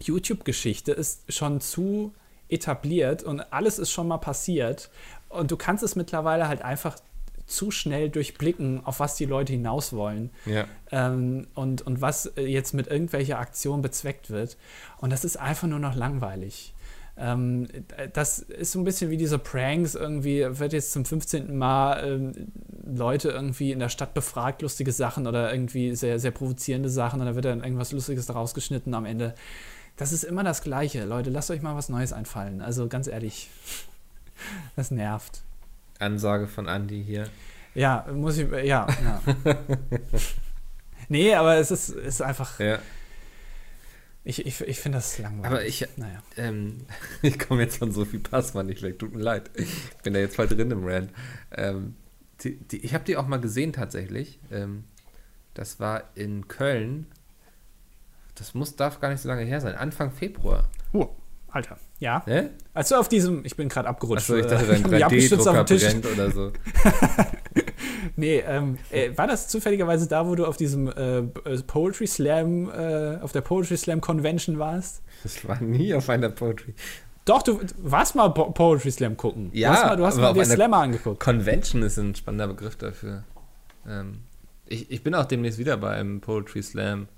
[0.00, 2.12] YouTube-Geschichte ist schon zu
[2.48, 4.90] etabliert und alles ist schon mal passiert.
[5.28, 6.96] Und du kannst es mittlerweile halt einfach
[7.46, 10.66] zu schnell durchblicken, auf was die Leute hinaus wollen ja.
[10.90, 14.56] ähm, und, und was jetzt mit irgendwelcher Aktion bezweckt wird.
[14.98, 16.74] Und das ist einfach nur noch langweilig.
[17.16, 17.66] Ähm,
[18.12, 19.94] das ist so ein bisschen wie diese Pranks.
[19.94, 21.56] Irgendwie wird jetzt zum 15.
[21.56, 22.32] Mal ähm,
[22.86, 27.26] Leute irgendwie in der Stadt befragt, lustige Sachen oder irgendwie sehr, sehr provozierende Sachen und
[27.26, 29.34] da wird dann irgendwas Lustiges daraus geschnitten am Ende.
[29.98, 31.04] Das ist immer das Gleiche.
[31.04, 32.62] Leute, lasst euch mal was Neues einfallen.
[32.62, 33.50] Also ganz ehrlich,
[34.76, 35.42] das nervt.
[35.98, 37.28] Ansage von Andy hier.
[37.74, 39.22] Ja, muss ich, ja, ja.
[41.08, 42.58] nee, aber es ist, ist einfach.
[42.60, 42.78] Ja.
[44.22, 45.46] Ich, ich, ich finde das langweilig.
[45.46, 46.22] Aber ich, naja.
[46.36, 46.86] ähm,
[47.22, 49.50] ich komme jetzt von Sophie Passmann nicht weg, tut mir leid.
[49.54, 49.68] Ich
[50.04, 51.12] bin da jetzt voll drin im Rand.
[51.50, 51.96] Ähm,
[52.40, 54.38] die, die, ich habe die auch mal gesehen tatsächlich.
[54.52, 54.84] Ähm,
[55.54, 57.06] das war in Köln.
[58.38, 59.74] Das muss, darf gar nicht so lange her sein.
[59.74, 60.68] Anfang Februar.
[60.92, 61.08] Oh,
[61.50, 61.78] Alter.
[61.98, 62.22] Ja.
[62.26, 62.50] Ne?
[62.74, 64.30] Also auf diesem, ich bin gerade abgerutscht.
[64.30, 66.52] Achso, ich dachte, dein 3D-Drucker brennt oder so.
[68.16, 72.70] nee, ähm, äh, war das zufälligerweise da, wo du auf diesem äh, äh, Poetry Slam,
[72.70, 75.02] äh, auf der Poetry Slam Convention warst?
[75.22, 76.74] Das war nie auf einer Poetry.
[77.24, 79.50] Doch, du warst mal po Poetry Slam gucken.
[79.52, 81.20] Ja, du hast mal, du hast mal dir Slammer angeguckt.
[81.20, 83.24] Convention ist ein spannender Begriff dafür.
[83.86, 84.20] Ähm,
[84.66, 87.08] ich, ich bin auch demnächst wieder bei einem Poetry Slam.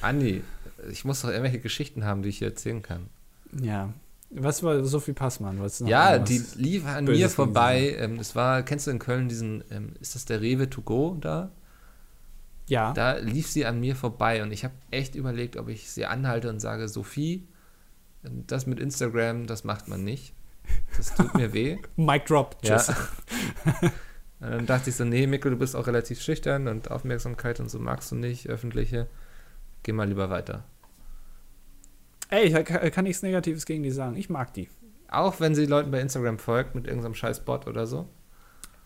[0.00, 0.42] Andi,
[0.90, 3.08] ich muss doch irgendwelche Geschichten haben, die ich hier erzählen kann.
[3.60, 3.92] Ja.
[4.30, 5.60] Was war Sophie Passmann?
[5.86, 7.96] ja, die lief an Böses mir vorbei.
[7.98, 11.16] Ähm, es war, kennst du in Köln diesen, ähm, ist das der Rewe to go
[11.20, 11.52] da?
[12.66, 12.92] Ja.
[12.92, 16.48] Da lief sie an mir vorbei und ich habe echt überlegt, ob ich sie anhalte
[16.48, 17.46] und sage, Sophie,
[18.22, 20.34] das mit Instagram, das macht man nicht.
[20.96, 21.78] Das tut mir weh.
[21.96, 22.56] Mic drop.
[22.62, 22.88] Tschüss.
[22.88, 23.92] Ja.
[24.50, 27.78] dann dachte ich so, nee, Mikkel, du bist auch relativ schüchtern und Aufmerksamkeit und so
[27.78, 29.06] magst du nicht, öffentliche.
[29.82, 30.64] Geh mal lieber weiter.
[32.30, 34.16] Ey, ich kann nichts Negatives gegen die sagen.
[34.16, 34.68] Ich mag die.
[35.08, 38.08] Auch wenn sie Leuten bei Instagram folgt mit irgendeinem scheiß Bot oder so?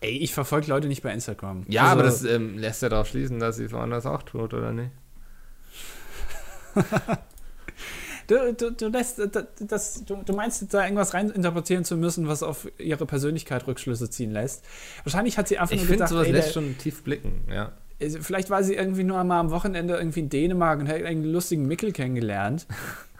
[0.01, 1.65] Ey, ich verfolge Leute nicht bei Instagram.
[1.67, 4.53] Ja, also, aber das ähm, lässt ja darauf schließen, dass sie es woanders auch tut,
[4.53, 4.91] oder nicht?
[8.29, 9.19] du, du, du, lässt,
[9.59, 14.31] das, du, du meinst da irgendwas reininterpretieren zu müssen, was auf ihre Persönlichkeit Rückschlüsse ziehen
[14.31, 14.63] lässt.
[15.03, 17.71] Wahrscheinlich hat sie einfach ich nur gedacht, sowas ey, lässt schon tief blicken, ja.
[18.21, 21.67] Vielleicht war sie irgendwie nur einmal am Wochenende irgendwie in Dänemark und hat einen lustigen
[21.67, 22.65] Mickel kennengelernt.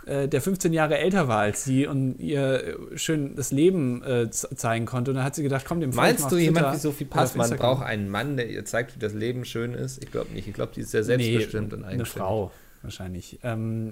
[0.05, 4.30] Äh, der 15 Jahre älter war als sie und ihr äh, schön das Leben äh,
[4.32, 5.12] zeigen konnte.
[5.12, 8.10] Und dann hat sie gedacht, komm, dem Meinst du, jemand wie Sophie Passmann braucht einen
[8.10, 10.01] Mann, der ihr zeigt, wie das Leben schön ist?
[10.01, 10.47] Ich glaube nicht.
[10.47, 12.51] Ich glaube, die ist sehr selbstbestimmt nee, und Eine Frau
[12.82, 13.39] wahrscheinlich.
[13.43, 13.91] Ähm,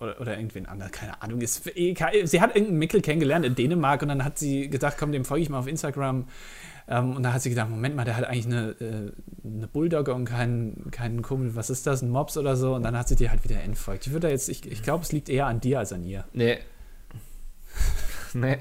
[0.00, 1.40] oder, oder irgendwen anderen, keine Ahnung.
[1.40, 5.24] Ist, sie hat irgendeinen Mickel kennengelernt in Dänemark und dann hat sie gedacht, komm, dem
[5.24, 6.26] folge ich mal auf Instagram.
[6.88, 9.12] Ähm, und da hat sie gedacht, Moment mal, der hat eigentlich eine, äh,
[9.44, 12.74] eine Bulldogge und keinen, keinen Kumpel, was ist das, ein Mops oder so?
[12.74, 14.06] Und dann hat sie dir halt wieder entfolgt.
[14.06, 16.24] Ich würde jetzt, ich, ich glaube, es liegt eher an dir als an ihr.
[16.32, 16.58] Nee.
[18.34, 18.58] nee.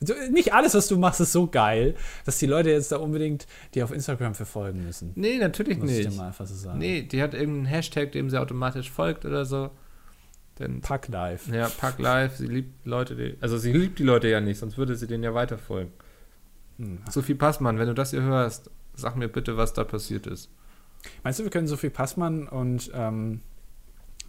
[0.00, 1.94] Du, nicht alles, was du machst, ist so geil,
[2.26, 5.12] dass die Leute jetzt da unbedingt die auf Instagram verfolgen müssen.
[5.14, 6.00] Nee, natürlich Muss nicht.
[6.00, 6.78] Ich dir mal einfach so sagen.
[6.78, 9.70] Nee, die hat irgendeinen Hashtag, dem sie automatisch folgt oder so.
[10.58, 11.48] Denn, Pack Live.
[11.48, 12.36] Ja, Pack Live.
[12.36, 15.22] Sie liebt Leute, die, also sie liebt die Leute ja nicht, sonst würde sie denen
[15.22, 15.92] ja weiterfolgen.
[16.78, 17.00] Hm.
[17.10, 20.50] Sophie Passmann, wenn du das hier hörst, sag mir bitte, was da passiert ist.
[21.22, 23.40] Meinst du, wir können Sophie Passmann und ähm,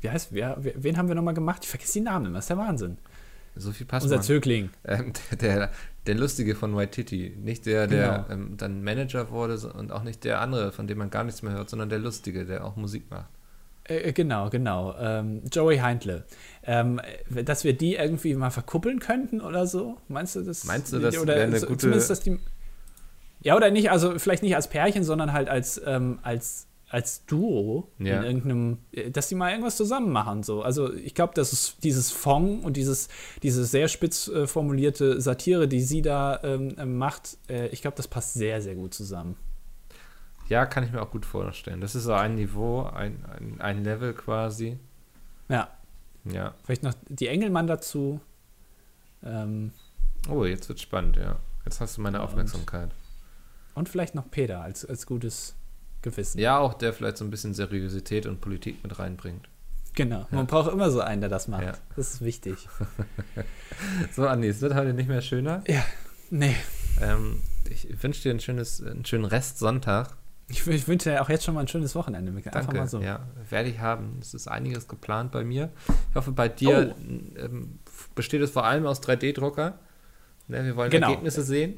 [0.01, 1.63] wie heißt, wer, wen haben wir nochmal gemacht?
[1.63, 2.97] Ich vergesse die Namen das ist der Wahnsinn.
[3.55, 4.11] Sophie Passmann.
[4.11, 4.69] Unser Zögling.
[4.83, 5.71] Ähm, der, der,
[6.05, 7.35] der, Lustige von White Titty.
[7.37, 8.29] Nicht der, der genau.
[8.29, 11.53] ähm, dann Manager wurde und auch nicht der andere, von dem man gar nichts mehr
[11.53, 13.29] hört, sondern der Lustige, der auch Musik macht.
[13.87, 14.95] Äh, genau, genau.
[14.99, 16.25] Ähm, Joey Heintle.
[16.63, 19.97] Ähm, dass wir die irgendwie mal verkuppeln könnten oder so?
[20.07, 20.65] Meinst du das?
[20.65, 21.77] Meinst du, das wäre eine gute...
[21.77, 22.39] Zumindest, dass die...
[23.41, 27.87] Ja, oder nicht, also vielleicht nicht als Pärchen, sondern halt als, ähm, als, als Duo
[27.99, 28.17] ja.
[28.17, 30.43] in irgendeinem, äh, dass die mal irgendwas zusammen machen.
[30.43, 30.63] So.
[30.63, 33.07] Also ich glaube, dass es dieses Fong und dieses,
[33.43, 38.07] diese sehr spitz äh, formulierte Satire, die sie da ähm, macht, äh, ich glaube, das
[38.07, 39.37] passt sehr, sehr gut zusammen.
[40.49, 41.81] Ja, kann ich mir auch gut vorstellen.
[41.81, 44.79] Das ist so ein Niveau, ein, ein, ein Level quasi.
[45.49, 45.69] Ja.
[46.25, 46.53] Ja.
[46.63, 48.21] Vielleicht noch die Engelmann dazu.
[49.23, 49.71] Ähm,
[50.29, 51.37] oh, jetzt wird spannend, ja.
[51.65, 52.91] Jetzt hast du meine Aufmerksamkeit.
[53.73, 55.55] Und, und vielleicht noch Peter als, als gutes
[56.01, 56.39] Gewissen.
[56.39, 59.49] Ja, auch der vielleicht so ein bisschen Seriosität und Politik mit reinbringt.
[59.95, 60.27] Genau, ja.
[60.31, 61.63] man braucht immer so einen, der das macht.
[61.63, 61.73] Ja.
[61.95, 62.69] Das ist wichtig.
[64.11, 65.63] so, Andi, es wird heute nicht mehr schöner.
[65.67, 65.83] Ja,
[66.29, 66.55] nee.
[67.01, 70.15] Ähm, ich wünsche dir ein schönes, einen schönen Rest Sonntag.
[70.49, 72.31] Ich, ich wünsche dir auch jetzt schon mal ein schönes Wochenende.
[72.31, 73.01] Einfach Danke, mal so.
[73.01, 73.19] ja,
[73.49, 74.17] werde ich haben.
[74.21, 75.71] Es ist einiges geplant bei mir.
[76.09, 77.39] Ich hoffe, bei dir oh.
[77.39, 77.79] ähm,
[78.15, 79.77] besteht es vor allem aus 3D-Drucker.
[80.47, 81.09] Ne, wir wollen genau.
[81.09, 81.77] Ergebnisse sehen.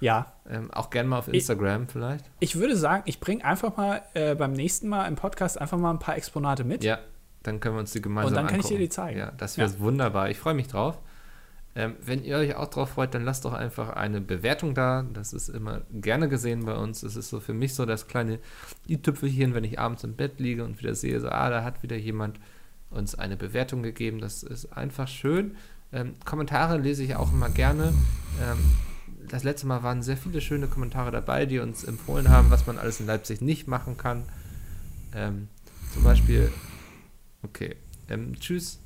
[0.00, 0.32] Ja.
[0.48, 2.24] Ähm, auch gerne mal auf Instagram ich, vielleicht.
[2.40, 5.90] Ich würde sagen, ich bringe einfach mal äh, beim nächsten Mal im Podcast einfach mal
[5.90, 6.84] ein paar Exponate mit.
[6.84, 6.98] Ja,
[7.42, 8.74] dann können wir uns die gemeinsam Und dann kann angucken.
[8.74, 9.18] ich dir die zeigen.
[9.18, 9.78] Ja, das wäre ja.
[9.78, 10.30] wunderbar.
[10.30, 10.98] Ich freue mich drauf.
[11.76, 15.04] Ähm, wenn ihr euch auch drauf freut, dann lasst doch einfach eine Bewertung da.
[15.12, 17.02] Das ist immer gerne gesehen bei uns.
[17.02, 18.38] Das ist so für mich so das kleine
[18.88, 21.96] i-Tüpfelchen, wenn ich abends im Bett liege und wieder sehe, so, ah, da hat wieder
[21.96, 22.40] jemand
[22.88, 24.20] uns eine Bewertung gegeben.
[24.20, 25.54] Das ist einfach schön.
[25.92, 27.92] Ähm, Kommentare lese ich auch immer gerne.
[28.40, 28.58] Ähm,
[29.28, 32.78] das letzte Mal waren sehr viele schöne Kommentare dabei, die uns empfohlen haben, was man
[32.78, 34.22] alles in Leipzig nicht machen kann.
[35.14, 35.48] Ähm,
[35.92, 36.50] zum Beispiel,
[37.42, 37.76] okay,
[38.08, 38.78] ähm, tschüss.